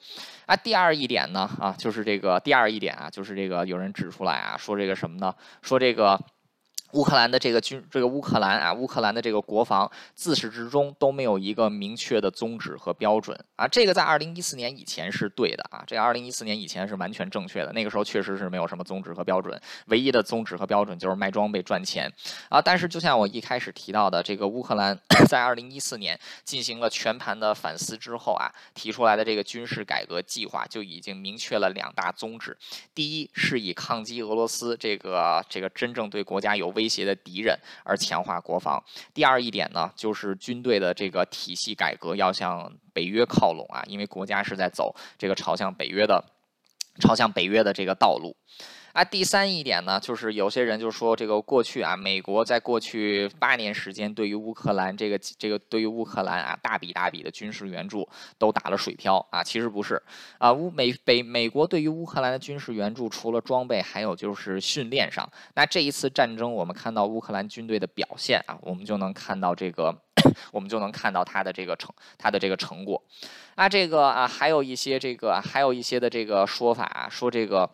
[0.46, 6.20] 啊第二一点呢啊就是这个第二一点啊就是这个有人指出来啊说这个什么呢说这个。
[6.92, 13.66] 乌克兰的这个军，这个乌克兰啊，乌克兰的这个国防自始至终都没有一个明确的宗旨和标准啊。
[13.66, 17.72] 这个在二零一四年以前是对的啊，这二零一四年以前是完全正确的。
[17.72, 22.12] 那个时候确实是没有什么宗旨和标准，唯一的宗旨和标准就是卖装备赚钱
[22.50, 22.60] 啊。
[22.60, 32.54] 但是就像我一开始提到的，这个乌克兰 在二零一四年进行了全盘的反思之后啊，提出来的这个军事改革计划就已经明确了两大宗旨：
[32.94, 36.81] 第一是以抗击俄罗斯这个这个真正对国家有威。
[36.82, 38.82] 威胁的敌人而强化国防。
[39.14, 46.24] 第二一点呢，就是军队的这个体系改革要向北约靠拢啊，因为国家是在走这个朝向北约的
[47.00, 48.36] 朝向北约的这个道路。
[48.92, 60.02] 啊，第三一点呢，就是有些人就说这个过去啊，美国在过去八年时间对于乌克兰这个这个对于乌克兰啊大笔大笔的军事援助都打了水漂啊，其实不是
[60.36, 65.26] 啊，乌美北美国对于乌克兰的军事援助除了装备，还有就是训练上。
[65.54, 69.96] 那这一次战争，我们看到乌克兰军队的表现啊，我们就能看到这个，
[70.52, 73.02] 我们就能看到它的这个成它的这个成果。
[73.54, 77.70] 啊，这个啊，还有一些这个还有一些的这个说法啊，说这个。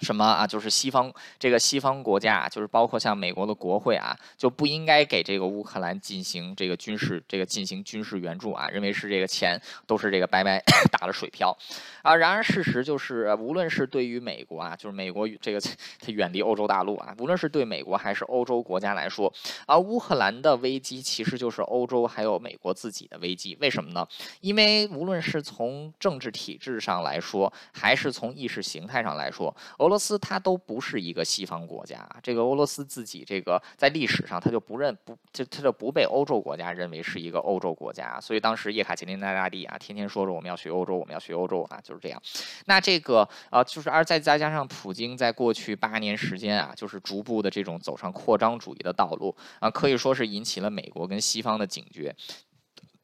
[0.00, 0.46] 什么啊？
[0.46, 11.56] 就是西方这个西方国家，就是包括像美国的国会啊，就不应该给这个乌克兰进行这个军事这个进行军事援助啊，认为是这个钱都是这个白白 打了水漂
[12.02, 12.14] 啊。
[12.16, 15.60] 然而事实就是，无论是对于美国啊，就是美国这个
[16.00, 19.32] 它远离欧洲大陆啊，无论是对美国还是欧洲国家来说
[19.66, 23.56] 啊，乌克兰的危机其实就是欧洲还有美国自己的危机。
[23.60, 24.06] 为什么呢？
[24.40, 29.54] 因为无论是从政治体制上来说，还是从意识形态上来说，
[29.90, 42.22] 罗斯它都不是一个西方国家，这个俄罗斯自己这个在历史上它就不认不就它就不被欧洲国家认为是一个欧洲国家，所以当时叶卡捷琳娜大帝啊，天天说着我们要学欧洲，我们要学欧洲啊，就是这样。
[42.66, 52.14] 那这个呃，就是而再再加上普京在过去八年时间啊，就是逐步的这种走上扩张主义的道路啊，可以说是引起了美国跟西方的警觉。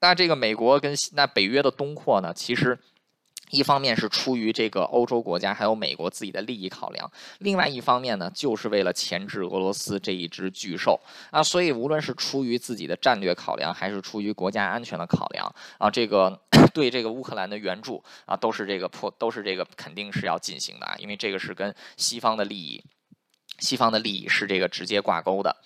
[0.01, 2.79] 那这个美国跟那北约的东扩呢，其实。
[3.51, 11.43] 一方面是出于这个欧洲国家还有美国自己的利益考量，另外一方面呢，就是为了钳制俄罗斯这一只巨兽啊。
[11.43, 16.41] 所以无论是出于自己的战略考量，还是出于国家安全的考量啊，这个
[16.75, 22.85] 对这个乌克兰的援助啊，都是这个破，都是这个肯定是要进行的啊，因为这个是跟西方的利益，
[23.61, 25.57] 西方的利益是这个直接挂钩的。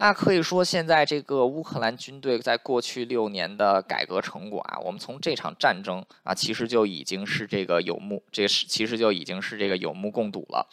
[0.00, 10.64] 那可以说，现在这个乌克兰军队在过去六年的改革成果啊，我们从这场战争啊，其实就已经是这个有目，这是其实就已经是这个有目共睹了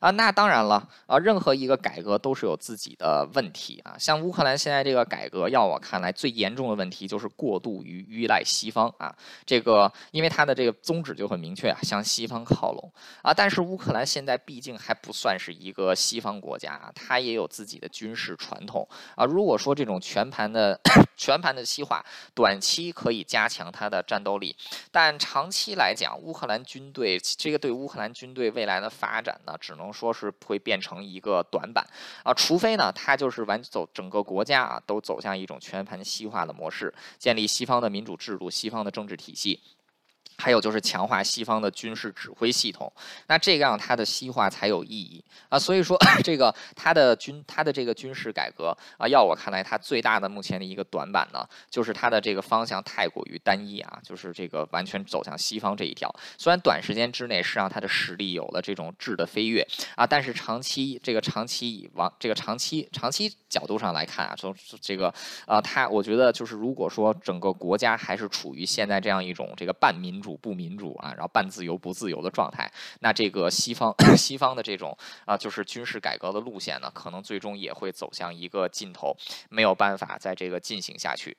[0.00, 0.10] 啊。
[0.10, 3.94] 那当然了啊，任何一个改革都是有自己的问题啊。
[3.96, 9.14] 像乌克兰现在这个改革，要我看来最严重的问题就是过度于依赖西方啊。
[9.46, 13.32] 这个因为它的这个宗旨就很明确啊，向西方靠拢啊。
[13.32, 18.71] 但是乌克兰现在毕竟还不算是一个西方国家啊，它也有自己的军事传统。
[19.14, 20.80] 啊，如果说这种全盘的
[21.16, 22.04] 全盘的西化，
[22.34, 24.56] 短期可以加强它的战斗力，
[24.90, 31.86] 但长期来讲，乌克兰军队这个对乌克兰军队未来的发展呢，只能说是会变成一个短板
[32.24, 39.60] 啊，除非呢，它就是完走整个国家啊都走向一种全盘西化的模式，建立西方的民主制度、西方的政治体系。
[40.42, 42.92] 还有就是强化西方的军事指挥系统，
[43.28, 45.56] 那这样它的西化才有意义啊。
[45.56, 56.12] 所以说， 这个它的军它的这个军事改革啊，要我看来，它最大的目前的一个短板呢，就是它的这个方向太过于单一啊，就是这个完全走向西方这一条。
[56.36, 59.64] 虽然短时间之内是让它的实力有了这种质的飞跃
[59.94, 65.14] 啊，但是长期这个长期往这个长期长期角度上来看啊，从这个
[65.46, 70.31] 啊，它我觉得就是如果说整个国家还是处于现在这样一种这个半民主。
[70.36, 72.70] 不民主啊，然后半自由不自由的状态，
[73.00, 79.16] 那这个西方 西方的这种啊，就是军事改革的路线呢，可能最终也会走向一个尽头，
[79.48, 81.36] 没有办法在这个进行下去。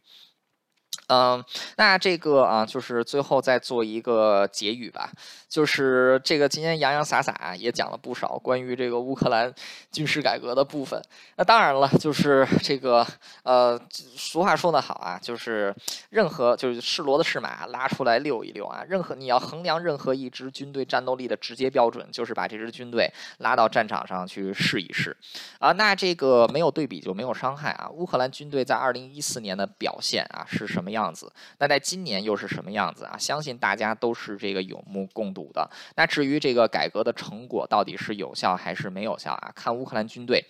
[1.08, 1.44] 嗯，
[1.78, 5.12] 那这个啊，就是最后再做一个结语吧。
[5.50, 9.54] 就是这个今天洋洋洒洒也讲了不少关于这个乌克兰
[9.92, 11.00] 军事改革的部分。
[11.36, 13.06] 那当然了，就是这个
[13.44, 15.76] 呃，俗话说得好啊，就是
[16.10, 18.84] 任何就是是骡子是马拉出来遛一遛啊。
[18.88, 25.16] 任何你要衡量任何一支军队战斗力的直接标准，就是把这支军队拉到战场上去试一试
[25.60, 25.72] 啊。
[25.74, 27.88] 那这个没有对比就没有伤害啊。
[27.92, 31.32] 乌克兰军队在二零一四年的表现啊是什么么样子？
[31.60, 33.16] 那在今年又是什么样子啊？
[33.18, 35.50] 相信大家都是这个有目共睹。
[35.54, 39.52] 的那至于这个改革的成果到底是有效还是没有效啊？
[39.56, 40.44] 看乌克兰军队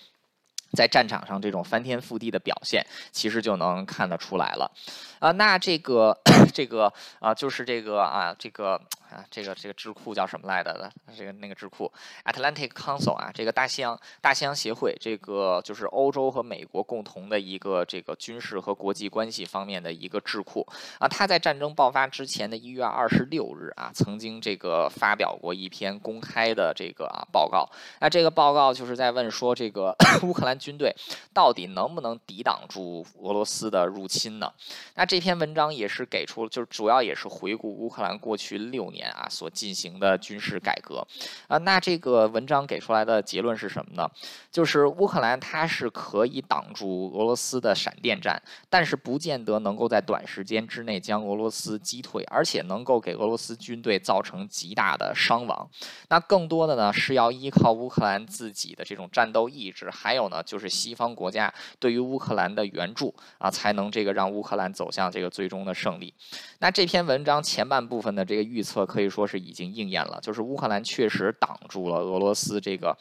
[0.76, 4.72] 在战场上这种翻天覆地的表现，其实就能看得出来了
[5.20, 5.32] 啊。
[5.32, 6.18] 那这个
[6.52, 8.82] 这个啊，就是这个啊，这个。
[9.14, 10.92] 啊，这个这个智库叫什么来的的？
[11.16, 11.92] 这个那个智库
[12.26, 21.08] ，Atlantic Council 啊，这个大西洋大西洋协会，这个就是欧洲和美国共同的一个这个军事和国际关系方面的一个智库啊。
[21.08, 27.70] 他在战争爆发之前的一月二十六日啊，曾经这个发表过一篇公开的这个啊报告。
[28.00, 30.96] 那这个报告就是在问说，这个 乌克兰军队
[31.32, 34.52] 到底能不能抵挡住俄罗斯的入侵呢？
[34.96, 39.03] 那这篇文章也是给出，就是主要也是回顾乌克兰过去六年。
[39.12, 41.06] 啊，所进行的军事改革
[41.48, 44.10] 啊，那这个文章给出来的结论是什么呢？
[44.52, 55.68] 就是乌克兰它是可以挡住俄罗斯的闪电战，但是不见得能够在短时间之内将俄罗斯击退，而且能够给俄罗斯军队造成极大的伤亡。
[56.10, 66.14] 那更多的呢是要依靠乌克兰自己的这种战斗意志，还有呢就是西方国家对于乌克兰的援助啊，才能这个让乌克兰走向这个最终的胜利。
[66.60, 68.88] 那这篇文章前半部分的这个预测。
[68.94, 72.96] 可以说是已经应验了，就是乌克兰确实挡住了俄罗斯这个。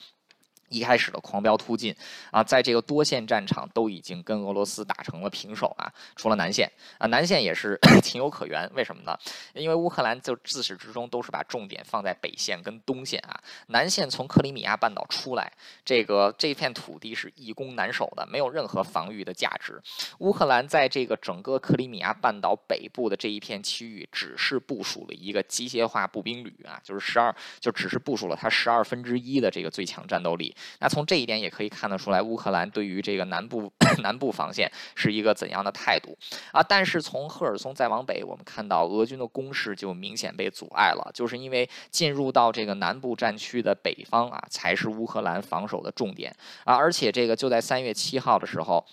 [0.73, 1.95] 一开始的狂飙突进
[2.31, 8.68] 啊，在这个多线战场都已经跟俄罗斯打成了平手啊，除了南线啊，南线也是 情有可原。
[8.75, 9.16] 为什么呢？
[9.55, 15.53] 因为乌克兰就自始至终都是把重点放在北线跟东线啊，南线从克里米亚半岛出来，
[15.85, 19.81] 这个这片土地是易攻难守的，没有任何防御的价值。
[20.18, 30.55] 乌克兰在这个整个克里米亚半岛北部的这一片区域，只是部署了一个机械化步兵旅啊，就是十二，就只是部署了它十二分之一的这个最强战斗力。
[30.81, 36.17] 那从这一点也可以看得出来，乌克兰对于这个南部 南部防线是一个怎样的态度
[36.53, 36.63] 啊？
[36.63, 46.35] 但是从赫尔松再往北，我们看到俄军的攻势就明显被阻碍了，就是因为进入到这个南部战区的北方啊，才是乌克兰防守的重点
[46.65, 46.75] 啊！
[46.75, 48.85] 而且这个就在三月七号的时候。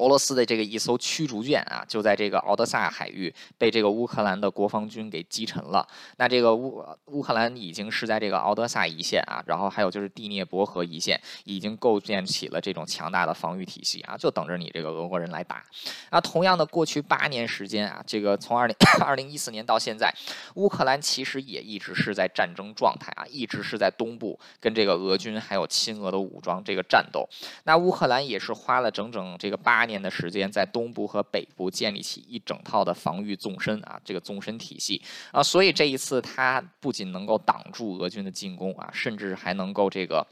[0.00, 5.86] 俄罗斯的这个一艘驱逐舰啊，就在这个敖德萨海域被这个乌克兰的国防军给击沉了。
[6.16, 15.62] 那这个乌乌克兰已经是在这个敖德萨一线啊，然后还有就是第聂伯河一线，已经构建起了这种强大的防御体系啊，就等着你这个俄国人来打。
[16.08, 18.74] 啊，同样的，过去八年时间啊，这个从二零
[19.04, 20.10] 二零一四年到现在，
[20.54, 27.28] 乌克兰其实也一直是在战争状态啊，一直是在东部跟这个俄军还有亲俄的武装这个战斗。
[27.64, 29.89] 那乌克兰也是花了整整这个八。
[29.90, 40.26] 年的时间，在东部和北部建立起一整套的防御纵深啊，这个纵深体系啊，所以这一次他不仅能够挡住俄军的进攻啊，甚至还能够这个。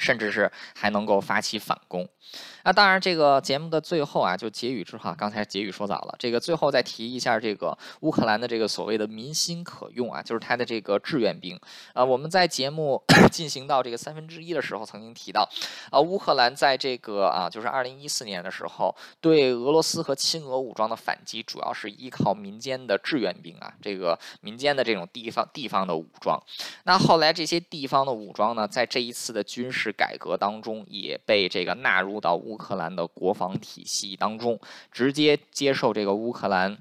[0.00, 2.08] 甚至是还能够发起反攻，
[2.64, 11.60] 那当然，这个节目的最后啊，就结语之后，刚才结语说早了，这个最后再提一下这个乌克兰的这个所谓的民心可用啊，就是他的这个志愿兵。
[11.92, 15.46] 啊，我们在节目 进行到这个三分之一的时候，曾经提到
[15.90, 26.40] 啊，乌克兰在这个啊，就是二零一四年的时候，对俄罗斯和亲俄武装的反击，主要是依靠民间的志愿兵啊，这个民间的这种地方地方的武装，
[26.84, 34.60] 那后来这些地方的武装呢，在这一次的军事改革当中也被这个纳入到乌克兰的国防体系当中，
[34.90, 36.78] 直接接受这个乌克兰。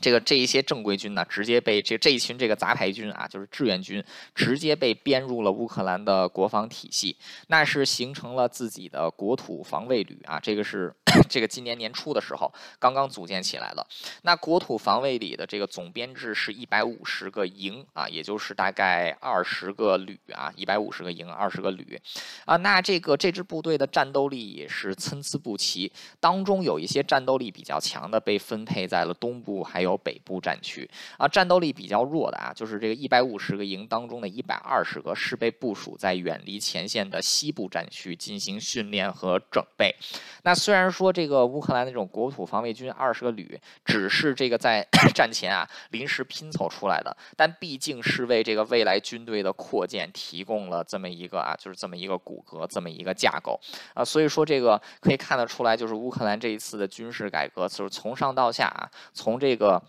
[0.00, 4.02] 这个这一些正规军呢，直接被这这一群这个杂牌军啊，就是志愿军，
[4.34, 7.14] 直接被编入了乌克兰的国防体系，
[7.48, 10.40] 那是形成了自己的国土防卫旅啊。
[10.40, 10.90] 这个是
[11.28, 13.86] 这个今年年初的时候刚刚组建起来了。
[14.22, 22.00] 那国土防卫里的这个总编制是一百五十个营啊，也就是大概二十个旅啊，一百五十个营，二十个旅
[22.46, 22.56] 啊。
[22.56, 29.89] 那这个这支部队的战斗力也是参差不齐，当中有一些战斗力比较强的被分配在了东部，还有。
[29.90, 30.88] 有北部战区
[31.18, 39.94] 啊，战斗力比较弱的啊，就是这个一百五十个营当中的一百二十个是被部署在远离前线的西部战区进行训练和整备。
[40.42, 53.60] 那虽然说这个乌克兰那种国土防卫军二十个旅只是这个在 战前啊临时拼凑出来的，但毕竟是为这个未来军队的扩建提供了这么一个啊，就是这么一个骨骼，这么一个架构
[53.94, 54.04] 啊。
[54.04, 59.79] 所以说这个可以看得出来，就是乌克兰这一次的军事改革，就是从上到下啊，从这个。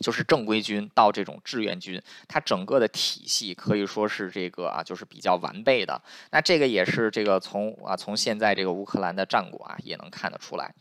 [0.00, 6.00] 就是正规军到这种志愿军，它整个的体系可以说是这个啊，就是比较完备的。
[6.30, 10.74] 那这个也是这个从啊从现在这个乌克兰的战果啊也能看得出来。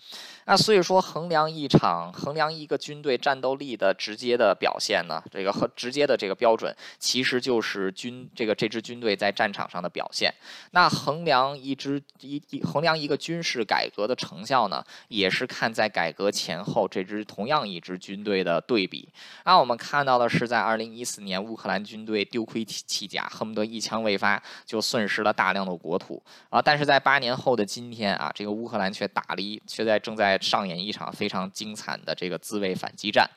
[0.46, 10.34] 那所以说衡量一场衡量一个军队战斗力的直接的表现呢，这个和直接的这个标准其实就是军这个这支军队在战场上的表现。
[10.72, 19.03] 那衡量一支一衡量一个军事改革的成效呢，也是看在改革前后这支同样一支军队的对比。
[19.46, 26.62] 那我们看到的是，在二零一四年，乌克兰军队丢盔弃甲，恨不得一枪未发就损失了大量的国土啊！
[26.62, 33.30] 但是在八年后的今天啊，这个乌克兰却打了一，却在正在上演一场非常精彩的这个自卫反击战。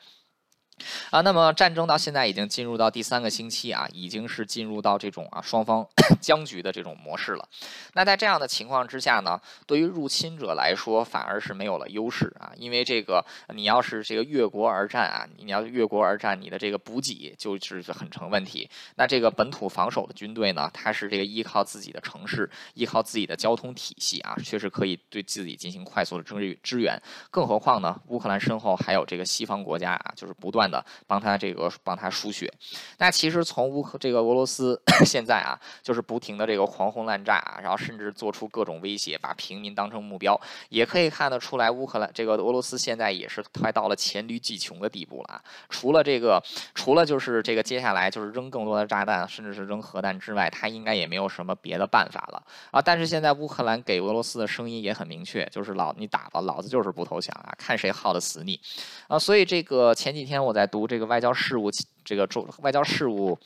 [1.09, 5.85] 啊，那么战争到现在已经进入到第三个星期啊，已经是进入到这种啊双方
[6.21, 7.47] 僵局的这种模式了。
[7.93, 13.25] 那在这样的情况之下呢，对于入侵者来说反而是没有了优势啊，因为这个
[13.55, 18.69] 你要是这个越国而战啊，你要越国而战，你的这个补给就是很成问题。
[18.95, 27.01] 那这个本土防守的军队呢，它是这个依靠自己的城市，依靠自己的交通体系啊，确实可以对自己进行快速的支支援。
[27.31, 30.66] 更何况呢，乌克兰身后还有这个西方国家啊，就是不断。
[30.69, 32.51] 的帮他这个帮他输血，
[32.97, 40.39] 那其实从乌克这个俄罗斯 现在啊，就是不停的这个狂轰滥炸，然后甚至做出各种威胁，把平民当成目标，
[40.69, 45.41] 也可以看得出来，乌克兰这个俄罗斯现在也是快到了黔驴技穷的地步了啊！
[45.69, 46.43] 除了这个，
[46.75, 52.81] 除了就是这个接下来就是扔更多的炸弹，甚至是扔核弹之外，他应该也没有什么别的办法了啊！
[52.81, 58.59] 但是现在乌克兰给俄罗斯的声音也很明确，就是老你打吧，老子就是不投降啊，看谁耗得死你
[59.07, 59.17] 啊！
[59.17, 60.56] 所以这个前几天我。
[60.57, 61.69] 在读这个外交事务，
[62.03, 63.37] 这个中外交事务，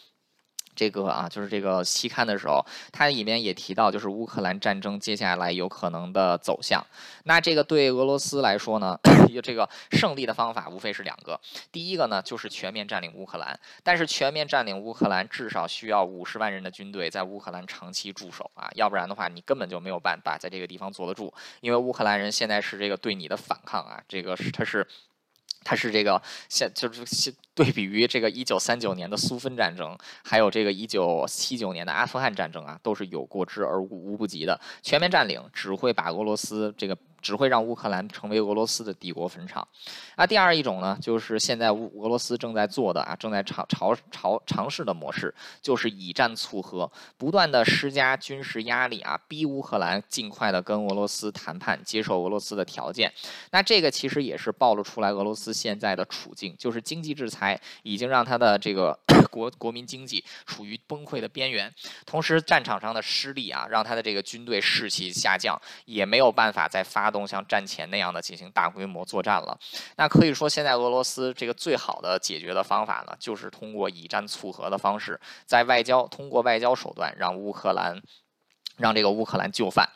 [0.73, 6.81] 这个啊，就是这个期刊的时候，它里面也提到，就是乌克兰战争接下来有可能的走向。
[7.25, 8.97] 那这个对俄罗斯来说呢，
[9.43, 11.37] 这个胜利的方法无非是两个。
[11.69, 13.59] 第一个呢，就是全面占领乌克兰。
[13.83, 21.33] 但是全面占领乌克兰，至少需要五十万人的军队在乌克兰长期驻守啊，要不然的话，你根本就没有办法在这个地方坐得住。
[21.59, 24.87] 因为乌克兰人现在是这个对你的反抗啊，这个是他是。
[25.63, 34.59] 它是这个现就是现对比于这个一九三九年的苏芬战争，还有这个一九七九年的阿富汗战争啊，都是有过之而无不及的。
[34.81, 39.67] 全面占领只会把俄罗斯这个只会让乌克兰成为俄罗斯的帝国坟场。
[40.15, 53.11] 啊，第二一种呢，就是现在乌俄罗斯正在做的啊，正在尝尝尝尝试的模式，就是以战促和，不断的施加军事压力啊，逼乌克兰尽快的跟俄罗斯谈判，接受俄罗斯的条件。
[53.51, 58.97] 那这个其实也是暴露出来俄罗斯现在的处境，就是经济制裁已经让他的这个
[59.29, 61.73] 国国民经济处于崩溃的边缘，
[62.05, 69.57] 同时战场上的失利啊，让他的这个军队士气下降，也没有办法再发动像战前那样的进行大规模作战了。
[69.97, 78.01] 那可以说，现在俄罗斯这个最好的解决的方法呢，就是通过以战促和的方式，在外交通过外交手段让乌克兰，
[78.77, 79.89] 让这个乌克兰就范。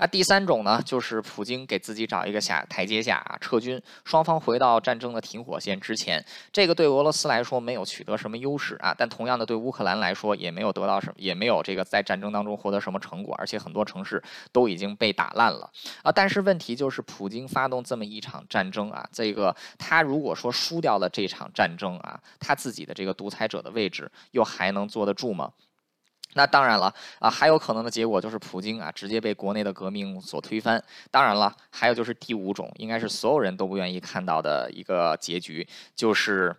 [0.00, 6.24] 那第三种呢，就是普京给自己找一个下台阶下啊，撤军，双方回到战争的停火线之前。
[6.50, 14.22] 这个对俄罗斯来说没有取得什么优势啊，但同样的对乌克兰来说也没有得到什么，也没有这个在战争当中获得什么成果，而且很多城市
[14.52, 15.70] 都已经被打烂了
[16.02, 16.10] 啊。
[16.10, 25.52] 但是问题就是，普京发动这么一场战争啊，这个他如果说输掉了这场战争啊，他自己的这个独裁者的位置又还能坐得住吗？
[26.34, 30.82] 那当然了啊，还有可能的结果就是普京啊直接被国内的革命所推翻。
[31.10, 36.56] 当然了，还有就是第五种，应该是所有人都不愿意看到的一个结局，就是。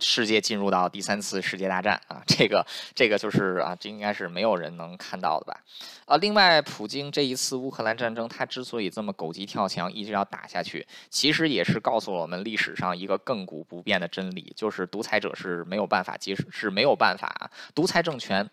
[0.00, 5.60] 世界进入到第三次世界大战啊， 这个这个就是啊，这应该是没有人能看到的吧？
[6.06, 18.48] 啊，另外，普京这一次乌克兰战争，他之所以这么狗急跳墙，一直要打下去，其实也是告诉我们历史上一个亘古不变的真理，就是独裁者是没有办法接受，是没有办法，独裁政权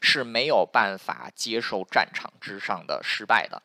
[0.00, 3.62] 是没有办法接受战场之上的失败的。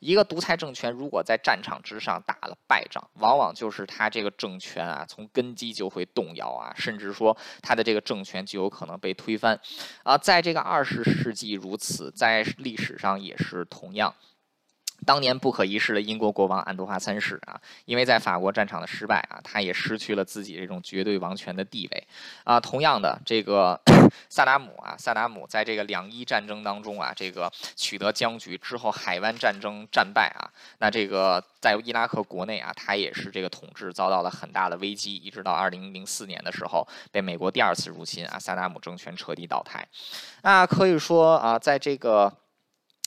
[0.00, 9.58] 一个独裁政权如果在战场之上打了败仗，往往就是他这个政权啊，从根基就会动摇啊，甚至说他的这个政权就有可能被推翻
[10.02, 10.18] 啊。
[10.18, 14.14] 在这个二十世纪如此，在历史上也是同样。
[15.04, 22.06] 当年不可一世的英国国王安多华三世啊，因为在法国战场的失败啊，他也失去了自己这种绝对王权的地位
[22.44, 22.58] 啊。
[22.58, 23.80] 同样的，这个
[24.28, 30.48] 萨达姆啊，萨达姆在这个两伊战争当中啊，这个取得僵局之后，海湾战争战败啊，
[30.78, 39.86] 那这个在伊拉克国内啊，他也是这个统治遭到了很大的危机，一直到二零零四年的时候，被美国第二次入侵啊，萨达姆政权彻底倒台。
[40.42, 42.32] 那可以说啊，在这个。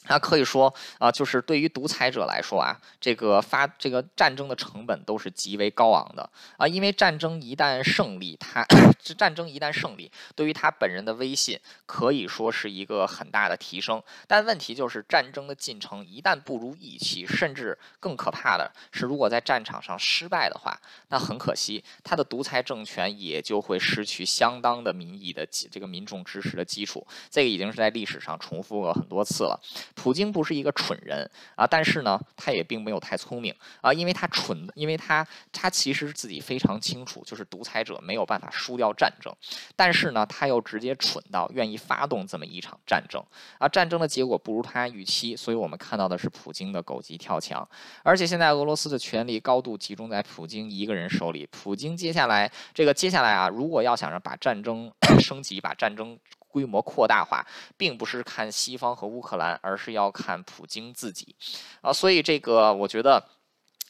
[0.08, 8.66] 那可以说啊，就是对于独裁者来说啊，这个发这个战争的成本都是极为高昂的啊，因为战争一旦胜利，他
[9.02, 14.02] 这战争一旦胜利，对于他本人的威信可以说是一个很大的提升。
[14.28, 20.80] 但问题就是，战争的进程一旦不如预期，甚至更可怕的是，如果在战场上失败的话，
[21.10, 27.06] 那很可惜，他的独裁政权也就会失去相当的民意的这个民众支持的基础。
[27.30, 29.60] 这个已经是在历史上重复过很多次了。
[29.98, 39.36] 普京不是一个蠢人啊，但是呢，他也并没有太聪明啊，因为他蠢，因为他他其实自己非常清楚，就是独裁者没有办法输掉战争，
[39.76, 43.22] 但是呢，他又直接蠢到愿意发动这么一场战争
[43.58, 47.68] 啊，战争的结果不如他预期，所以我们看到的是普京的狗急跳墙，
[48.04, 56.18] 而且现在俄罗斯的权力高度集中在普京一个人手里，普京接下来这个接下来啊，如果要想着把战争 升级，把战争。
[56.48, 57.46] 规模扩大化，
[57.78, 61.36] 并不是看西方和乌克兰，而是要看普京自己
[61.82, 61.94] 啊。
[61.94, 63.24] 所以这个，我觉得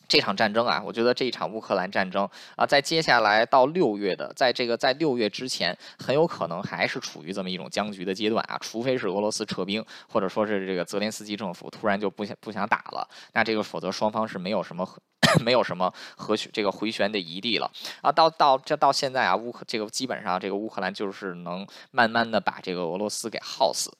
[0.07, 8.57] 这场战争啊，我觉得这一场乌克兰战争啊，在接下来到六月的，在这个在六月之前，很有可能还是处于这么一种僵局的阶段啊。
[8.61, 14.87] 除非是俄罗斯撤兵，或者说是这个泽连斯基政府突然就不想不想打了，那这个否则双方是没有什么。
[15.43, 17.69] 没有什么和这个回旋的余地了
[18.01, 18.09] 啊！
[18.09, 23.91] 到到这到现在啊，乌克这个基本上这个乌克兰就是能慢慢的把这个俄罗斯给耗死。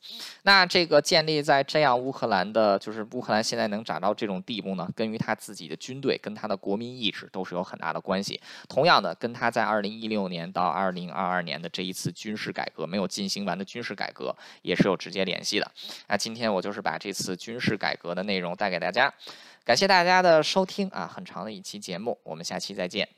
[0.43, 8.39] 那这个建立在这样乌克兰的，就是乌克兰现在能长到这种地步呢，跟于他自己的军军队跟他的国民意志都是有很大的关系。
[8.69, 15.71] 同样的，跟他在二零一六年到二零二二年的这一次军事改革没有进行完的军事改革也是有直接联系的。
[16.07, 19.11] 那今天我就是把这次军事改革的内容带给大家。
[19.65, 23.09] 感谢大家的收听啊，很长的一期节目，我们下期再见。